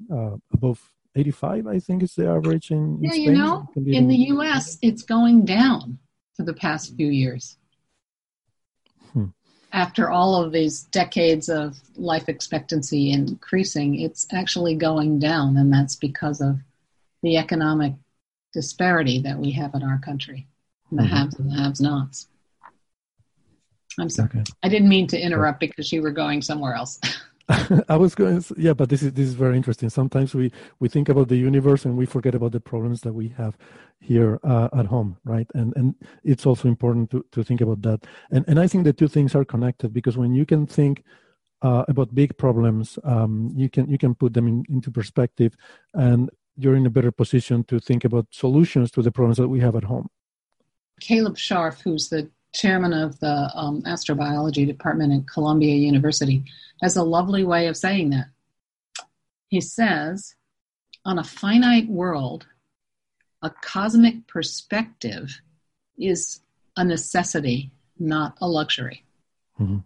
above 0.53 0.91
85. 1.15 1.67
I 1.67 1.79
think 1.79 2.03
is 2.03 2.15
the 2.15 2.27
average 2.27 2.71
in. 2.71 2.99
Yeah, 3.01 3.13
in 3.13 3.21
you 3.21 3.31
know, 3.31 3.69
in 3.75 4.07
the 4.07 4.15
U.S., 4.15 4.77
it's 4.81 5.03
going 5.03 5.45
down 5.45 5.99
for 6.35 6.43
the 6.43 6.53
past 6.53 6.95
few 6.95 7.07
years. 7.07 7.57
Hmm. 9.13 9.25
After 9.73 10.09
all 10.09 10.41
of 10.41 10.51
these 10.51 10.83
decades 10.83 11.49
of 11.49 11.79
life 11.95 12.29
expectancy 12.29 13.11
increasing, 13.11 13.99
it's 13.99 14.25
actually 14.31 14.75
going 14.75 15.19
down, 15.19 15.57
and 15.57 15.71
that's 15.71 15.95
because 15.95 16.41
of 16.41 16.59
the 17.21 17.37
economic 17.37 17.93
disparity 18.53 19.21
that 19.21 19.37
we 19.37 19.51
have 19.51 19.73
in 19.75 19.83
our 19.83 19.99
country 19.99 20.47
the 20.91 21.03
mm-hmm. 21.03 21.15
haves 21.15 21.39
and 21.39 21.51
the 21.51 21.55
haves 21.55 21.81
nots. 21.81 22.27
I'm 23.99 24.09
sorry. 24.09 24.29
Okay. 24.29 24.43
I 24.63 24.69
didn't 24.69 24.89
mean 24.89 25.07
to 25.07 25.19
interrupt 25.19 25.59
because 25.59 25.91
you 25.91 26.01
were 26.01 26.11
going 26.11 26.41
somewhere 26.41 26.73
else. 26.73 26.99
I 27.89 27.97
was 27.97 28.13
going, 28.13 28.43
yeah, 28.57 28.73
but 28.73 28.89
this 28.89 29.01
is 29.01 29.13
this 29.13 29.27
is 29.27 29.33
very 29.33 29.57
interesting. 29.57 29.89
Sometimes 29.89 30.35
we 30.35 30.51
we 30.79 30.87
think 30.87 31.09
about 31.09 31.29
the 31.29 31.35
universe 31.35 31.85
and 31.85 31.97
we 31.97 32.05
forget 32.05 32.35
about 32.35 32.51
the 32.51 32.59
problems 32.59 33.01
that 33.01 33.13
we 33.13 33.29
have 33.29 33.57
here 33.99 34.39
uh, 34.43 34.69
at 34.77 34.85
home, 34.85 35.17
right? 35.25 35.47
And 35.55 35.73
and 35.75 35.95
it's 36.23 36.45
also 36.45 36.67
important 36.67 37.09
to 37.09 37.25
to 37.31 37.43
think 37.43 37.61
about 37.61 37.81
that. 37.81 38.05
And 38.31 38.45
and 38.47 38.59
I 38.59 38.67
think 38.67 38.83
the 38.83 38.93
two 38.93 39.07
things 39.07 39.33
are 39.33 39.43
connected 39.45 39.93
because 39.93 40.15
when 40.15 40.35
you 40.35 40.45
can 40.45 40.67
think 40.67 41.03
uh, 41.63 41.85
about 41.87 42.13
big 42.13 42.37
problems, 42.37 42.99
um, 43.03 43.51
you 43.55 43.67
can 43.67 43.89
you 43.89 43.97
can 43.97 44.13
put 44.13 44.33
them 44.33 44.47
in, 44.47 44.63
into 44.69 44.91
perspective, 44.91 45.55
and 45.95 46.29
you're 46.59 46.75
in 46.75 46.85
a 46.85 46.89
better 46.89 47.11
position 47.11 47.63
to 47.63 47.79
think 47.79 48.03
about 48.03 48.27
solutions 48.31 48.91
to 48.91 49.01
the 49.01 49.11
problems 49.11 49.37
that 49.37 49.47
we 49.47 49.61
have 49.61 49.75
at 49.75 49.85
home. 49.85 50.09
Caleb 50.99 51.37
Scharf, 51.37 51.81
who's 51.81 52.09
the 52.09 52.29
chairman 52.53 52.93
of 52.93 53.19
the 53.19 53.49
um, 53.53 53.81
astrobiology 53.83 54.67
department 54.67 55.13
at 55.13 55.27
Columbia 55.31 55.75
University, 55.75 56.43
has 56.81 56.97
a 56.97 57.03
lovely 57.03 57.43
way 57.43 57.67
of 57.67 57.77
saying 57.77 58.09
that. 58.09 58.27
He 59.47 59.61
says, 59.61 60.35
on 61.05 61.17
a 61.17 61.23
finite 61.23 61.87
world, 61.87 62.45
a 63.41 63.49
cosmic 63.49 64.27
perspective 64.27 65.41
is 65.97 66.41
a 66.75 66.83
necessity, 66.83 67.71
not 67.97 68.37
a 68.41 68.47
luxury. 68.47 69.05
Mm-hmm. 69.59 69.77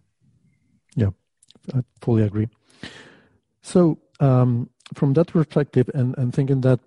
Yeah, 0.96 1.12
I 1.74 1.84
fully 2.02 2.24
agree. 2.24 2.50
So, 3.62 4.00
um, 4.20 4.70
from 4.94 5.14
that 5.14 5.28
perspective, 5.28 5.90
and, 5.94 6.18
and 6.18 6.34
thinking 6.34 6.62
that 6.62 6.80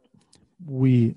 we 0.64 1.16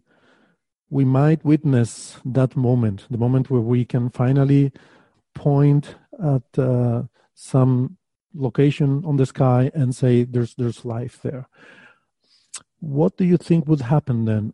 we 0.89 1.05
might 1.05 1.45
witness 1.45 2.17
that 2.25 2.55
moment, 2.55 3.05
the 3.09 3.17
moment 3.17 3.49
where 3.49 3.61
we 3.61 3.85
can 3.85 4.09
finally 4.09 4.71
point 5.35 5.95
at 6.23 6.59
uh, 6.59 7.03
some 7.35 7.97
location 8.33 9.03
on 9.05 9.17
the 9.17 9.25
sky 9.25 9.71
and 9.73 9.95
say 9.95 10.23
there's 10.23 10.55
there's 10.55 10.85
life 10.85 11.19
there. 11.21 11.47
What 12.79 13.17
do 13.17 13.25
you 13.25 13.37
think 13.37 13.67
would 13.67 13.81
happen 13.81 14.25
then? 14.25 14.53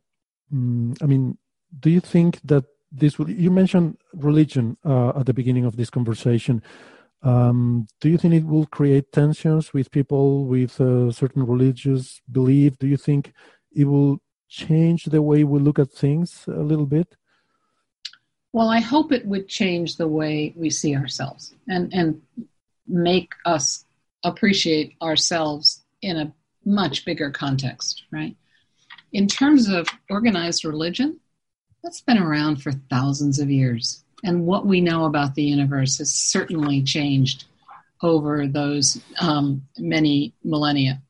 Mm, 0.53 1.01
I 1.01 1.05
mean, 1.05 1.37
do 1.79 1.89
you 1.89 1.99
think 1.99 2.39
that 2.43 2.65
this 2.91 3.17
would? 3.17 3.29
You 3.29 3.51
mentioned 3.51 3.97
religion 4.13 4.77
uh, 4.85 5.19
at 5.19 5.25
the 5.25 5.33
beginning 5.33 5.65
of 5.65 5.75
this 5.75 5.89
conversation. 5.89 6.61
Um, 7.25 7.87
do 8.01 8.07
you 8.07 8.19
think 8.19 8.35
it 8.35 8.45
will 8.45 8.67
create 8.67 9.11
tensions 9.11 9.73
with 9.73 9.89
people 9.89 10.45
with 10.45 10.79
a 10.79 11.11
certain 11.11 11.43
religious 11.43 12.21
belief? 12.31 12.77
Do 12.77 12.85
you 12.85 12.97
think 12.97 13.33
it 13.75 13.85
will 13.85 14.19
change 14.47 15.05
the 15.05 15.23
way 15.23 15.43
we 15.43 15.59
look 15.59 15.79
at 15.79 15.91
things 15.91 16.45
a 16.47 16.61
little 16.61 16.85
bit? 16.85 17.15
Well, 18.53 18.69
I 18.69 18.79
hope 18.79 19.11
it 19.11 19.25
would 19.25 19.47
change 19.47 19.97
the 19.97 20.07
way 20.07 20.53
we 20.55 20.69
see 20.69 20.95
ourselves 20.95 21.55
and, 21.67 21.91
and 21.93 22.21
make 22.87 23.33
us 23.43 23.85
appreciate 24.23 24.95
ourselves 25.01 25.83
in 26.03 26.17
a 26.17 26.31
much 26.63 27.05
bigger 27.05 27.31
context, 27.31 28.03
right? 28.11 28.35
In 29.13 29.27
terms 29.27 29.67
of 29.67 29.89
organized 30.11 30.63
religion, 30.63 31.19
that's 31.83 32.01
been 32.01 32.19
around 32.19 32.61
for 32.61 32.71
thousands 32.71 33.39
of 33.39 33.49
years. 33.49 34.04
And 34.25 34.47
what 34.47 34.65
we 34.65 34.81
know 34.81 35.05
about 35.05 35.35
the 35.35 35.43
universe 35.43 35.99
has 35.99 36.11
certainly 36.11 36.81
changed 36.81 37.45
over 38.01 38.47
those 38.47 38.99
um, 39.21 39.67
many 39.77 40.33
millennia. 40.43 41.03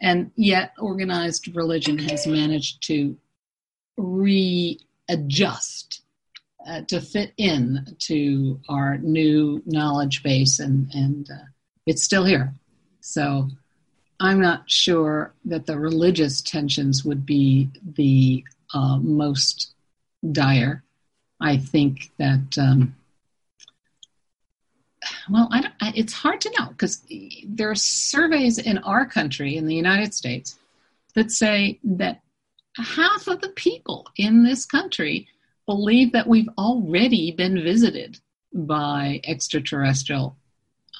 And 0.00 0.30
yet, 0.36 0.72
organized 0.78 1.54
religion 1.54 1.98
has 1.98 2.28
managed 2.28 2.84
to 2.84 3.18
readjust 3.98 6.02
uh, 6.66 6.82
to 6.82 7.00
fit 7.00 7.32
in 7.36 7.96
to 7.98 8.60
our 8.68 8.98
new 8.98 9.62
knowledge 9.66 10.22
base, 10.22 10.60
and, 10.60 10.88
and 10.94 11.28
uh, 11.28 11.46
it's 11.86 12.04
still 12.04 12.24
here. 12.24 12.54
So, 13.00 13.48
I'm 14.20 14.40
not 14.40 14.70
sure 14.70 15.34
that 15.46 15.66
the 15.66 15.78
religious 15.78 16.40
tensions 16.40 17.04
would 17.04 17.26
be 17.26 17.68
the 17.82 18.44
uh, 18.72 18.98
most 18.98 19.74
dire. 20.30 20.84
I 21.40 21.56
think 21.56 22.10
that 22.18 22.56
um, 22.58 22.94
well, 25.30 25.48
I 25.50 25.62
don't, 25.62 25.96
it's 25.96 26.12
hard 26.12 26.40
to 26.42 26.52
know 26.58 26.68
because 26.68 27.02
there 27.46 27.70
are 27.70 27.74
surveys 27.74 28.58
in 28.58 28.78
our 28.78 29.06
country, 29.06 29.56
in 29.56 29.66
the 29.66 29.74
United 29.74 30.14
States, 30.14 30.58
that 31.14 31.30
say 31.30 31.78
that 31.84 32.20
half 32.76 33.26
of 33.26 33.40
the 33.40 33.48
people 33.50 34.06
in 34.16 34.44
this 34.44 34.64
country 34.64 35.28
believe 35.66 36.12
that 36.12 36.26
we've 36.26 36.48
already 36.58 37.32
been 37.32 37.62
visited 37.62 38.18
by 38.52 39.20
extraterrestrial 39.24 40.36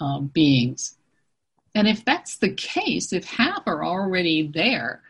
uh, 0.00 0.20
beings. 0.20 0.96
And 1.74 1.86
if 1.86 2.04
that's 2.04 2.38
the 2.38 2.52
case, 2.54 3.12
if 3.12 3.24
half 3.24 3.62
are 3.66 3.84
already 3.84 4.46
there, 4.52 5.02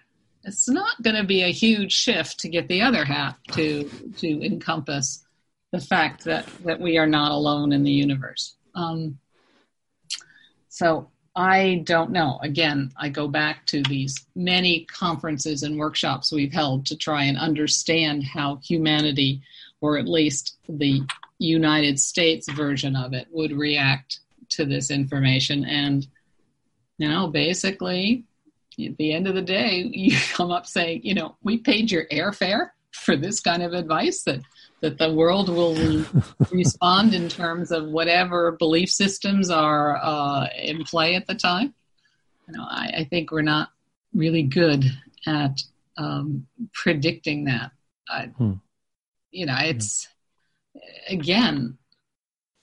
it's 0.45 0.69
not 0.69 1.03
going 1.03 1.17
to 1.17 1.25
be 1.25 1.43
a 1.43 1.53
huge 1.53 1.93
shift 1.93 2.41
to 2.41 2.49
get 2.49 2.69
the 2.69 2.83
other 2.83 3.05
half 3.05 3.37
to 3.53 3.89
to 4.19 4.45
encompass 4.45 5.25
the 5.73 5.81
fact 5.81 6.25
that 6.25 6.47
that 6.65 6.81
we 6.81 6.99
are 6.99 7.07
not 7.07 7.33
alone 7.33 7.73
in 7.73 7.83
the 7.83 7.93
universe. 7.93 8.55
Um, 8.75 9.19
so 10.69 11.11
I 11.37 11.83
don't 11.85 12.11
know. 12.11 12.39
Again, 12.43 12.91
I 12.97 13.09
go 13.09 13.29
back 13.29 13.67
to 13.67 13.83
these 13.83 14.27
many 14.35 14.85
conferences 14.87 15.63
and 15.63 15.79
workshops 15.79 16.33
we've 16.33 16.53
held 16.53 16.87
to 16.87 16.97
try 16.97 17.25
and 17.25 17.39
understand 17.39 18.25
how 18.25 18.57
humanity, 18.57 19.43
or 19.81 19.97
at 19.97 20.09
least 20.09 20.57
the 20.69 21.03
United 21.39 22.01
States 22.01 22.51
version 22.51 22.97
of 22.97 23.13
it, 23.13 23.29
would 23.31 23.53
react 23.53 24.21
to 24.51 24.65
this 24.65 24.91
information. 24.91 25.65
And, 25.65 26.07
you 26.99 27.09
know, 27.09 27.29
basically, 27.29 28.25
at 28.89 28.97
the 28.97 29.13
end 29.13 29.27
of 29.27 29.35
the 29.35 29.43
day, 29.43 29.91
you 29.93 30.17
come 30.33 30.51
up 30.51 30.67
saying, 30.67 31.01
you 31.05 31.15
know, 31.15 31.37
we 31.43 31.59
paid 31.59 31.91
your 31.91 32.07
airfare 32.07 32.71
for 32.93 33.17
this 33.17 33.41
kind 33.41 33.63
of 33.63 33.73
advice 33.73 34.23
that 34.25 34.41
that 34.81 34.97
the 34.97 35.13
world 35.13 35.51
will 35.51 36.05
respond 36.51 37.15
in 37.15 37.29
terms 37.29 37.71
of 37.71 37.89
whatever 37.89 38.53
belief 38.53 38.89
systems 38.89 39.51
are 39.51 39.99
uh, 40.03 40.49
in 40.57 40.85
play 40.85 41.17
at 41.17 41.27
the 41.27 41.35
time. 41.35 41.75
You 42.49 42.57
know, 42.57 42.65
I, 42.65 42.91
I, 43.01 43.05
think 43.05 43.31
we're 43.31 43.43
not 43.43 43.69
really 44.15 44.43
good 44.43 44.87
at 45.27 45.63
um, 45.99 46.47
predicting 46.73 47.45
that. 47.45 47.73
I, 48.09 48.27
hmm. 48.29 48.55
You 49.31 49.47
know, 49.47 49.57
it's 49.59 50.09
again, 51.09 51.77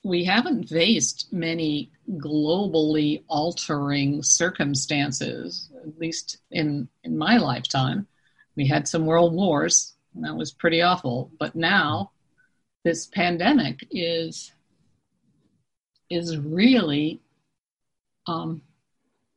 we 0.04 0.24
haven't 0.24 0.70
faced 0.70 1.32
many 1.32 1.92
globally 2.10 3.24
altering 3.28 4.24
circumstances, 4.24 5.70
at 5.88 6.00
least 6.00 6.38
in 6.52 6.88
in 7.04 7.18
my 7.18 7.38
lifetime. 7.38 8.08
We 8.56 8.68
had 8.68 8.88
some 8.88 9.06
world 9.06 9.34
wars 9.34 9.94
that 10.22 10.36
was 10.36 10.52
pretty 10.52 10.82
awful. 10.82 11.32
But 11.40 11.56
now 11.56 12.12
this 12.84 13.06
pandemic 13.08 13.88
is 13.92 14.52
is 16.10 16.38
really 16.38 17.22
um, 18.28 18.62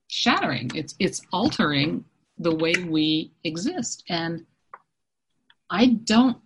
shattering. 0.08 0.70
It's 0.74 0.94
it's 0.98 1.22
altering 1.32 2.04
the 2.38 2.54
way 2.54 2.74
we 2.88 3.32
exist, 3.44 4.04
and 4.08 4.46
I 5.68 5.86
don't 5.86 6.38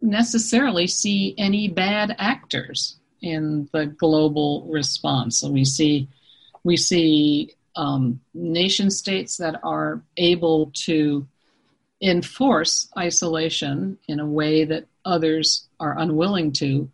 necessarily 0.00 0.86
see 0.86 1.34
any 1.38 1.68
bad 1.68 2.14
actors 2.18 2.98
in 3.22 3.68
the 3.72 3.86
global 3.86 4.66
response. 4.70 5.38
So 5.38 5.50
we 5.50 5.64
see 5.64 6.08
we 6.62 6.76
see 6.76 7.54
um, 7.76 8.20
nation 8.32 8.90
states 8.90 9.36
that 9.38 9.60
are 9.62 10.02
able 10.16 10.70
to 10.84 11.26
enforce 12.00 12.88
isolation 12.96 13.98
in 14.08 14.20
a 14.20 14.26
way 14.26 14.64
that 14.64 14.86
others 15.04 15.68
are 15.80 15.98
unwilling 15.98 16.52
to, 16.52 16.90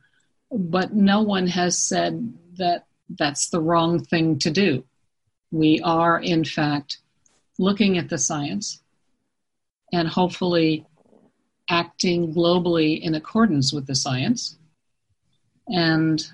but 0.51 0.93
no 0.95 1.23
one 1.23 1.47
has 1.47 1.79
said 1.79 2.33
that 2.59 2.87
that's 3.19 3.49
the 3.49 3.61
wrong 3.61 4.03
thing 4.05 4.39
to 4.39 4.51
do. 4.51 4.85
We 5.51 5.81
are, 5.81 6.21
in 6.21 6.45
fact, 6.45 6.99
looking 7.59 7.99
at 7.99 8.09
the 8.09 8.19
science 8.19 8.81
and 9.93 10.07
hopefully 10.07 10.87
acting 11.69 12.35
globally 12.35 13.01
in 13.01 13.15
accordance 13.15 13.73
with 13.73 13.87
the 13.87 13.95
science. 13.95 14.57
And 15.69 16.25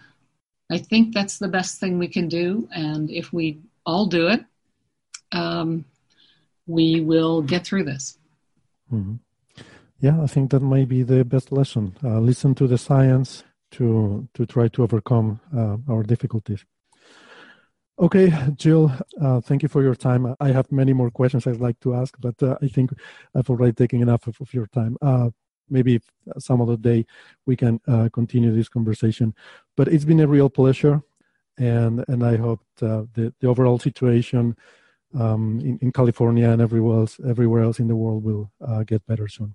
I 0.71 0.79
think 0.79 1.15
that's 1.15 1.39
the 1.39 1.49
best 1.49 1.79
thing 1.79 1.99
we 1.99 2.09
can 2.09 2.29
do. 2.29 2.69
And 2.73 3.11
if 3.11 3.33
we 3.33 3.61
all 3.87 4.07
do 4.07 4.29
it, 4.29 4.45
um, 5.33 5.85
we 6.67 7.01
will 7.01 7.43
get 7.43 7.65
through 7.65 7.85
this. 7.85 8.19
Mm-hmm. 8.93 9.15
Yeah, 10.01 10.23
I 10.23 10.27
think 10.27 10.51
that 10.51 10.61
might 10.61 10.89
be 10.89 11.03
the 11.03 11.25
best 11.25 11.53
lesson. 11.53 11.97
Uh, 12.05 12.19
listen 12.19 12.55
to 12.57 12.67
the 12.67 12.77
science 12.77 13.45
to 13.73 14.29
to 14.35 14.47
try 14.47 14.69
to 14.69 14.83
overcome 14.83 15.41
uh, 15.57 15.77
our 15.89 16.03
difficulties. 16.03 16.65
Okay, 17.99 18.31
Jill, 18.57 18.93
uh, 19.23 19.41
thank 19.41 19.63
you 19.63 19.71
for 19.71 19.83
your 19.83 19.95
time. 19.95 20.37
I 20.39 20.49
have 20.49 20.71
many 20.71 20.93
more 20.93 21.11
questions 21.11 21.47
I'd 21.47 21.61
like 21.61 21.81
to 21.81 21.95
ask, 21.95 22.15
but 22.21 22.43
uh, 22.43 22.59
I 22.61 22.69
think 22.69 22.91
I've 23.35 23.49
already 23.49 23.73
taken 23.73 24.03
enough 24.03 24.27
of, 24.27 24.39
of 24.39 24.53
your 24.53 24.67
time. 24.67 24.99
Uh, 25.01 25.31
maybe 25.71 26.01
some 26.39 26.61
other 26.61 26.77
day 26.77 27.07
we 27.47 27.57
can 27.57 27.81
uh, 27.89 28.11
continue 28.13 28.55
this 28.55 28.69
conversation. 28.69 29.35
But 29.79 29.89
it's 29.89 30.05
been 30.05 30.21
a 30.21 30.29
real 30.29 30.51
pleasure, 30.51 31.01
and 31.59 32.05
and 32.09 32.25
I 32.25 32.37
hope 32.37 32.61
the 32.77 33.09
the 33.15 33.47
overall 33.47 33.79
situation 33.79 34.57
um, 35.15 35.61
in, 35.61 35.79
in 35.81 35.93
California 35.93 36.49
and 36.51 36.61
everywhere 36.61 36.99
else 36.99 37.19
everywhere 37.27 37.63
else 37.63 37.79
in 37.79 37.89
the 37.89 37.97
world 37.97 38.25
will 38.25 38.51
uh, 38.67 38.83
get 38.83 39.07
better 39.07 39.29
soon. 39.29 39.55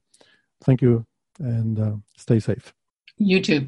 Thank 0.63 0.81
you, 0.81 1.05
and 1.39 1.79
uh, 1.79 1.95
stay 2.17 2.39
safe. 2.39 2.73
You 3.17 3.41
too. 3.41 3.67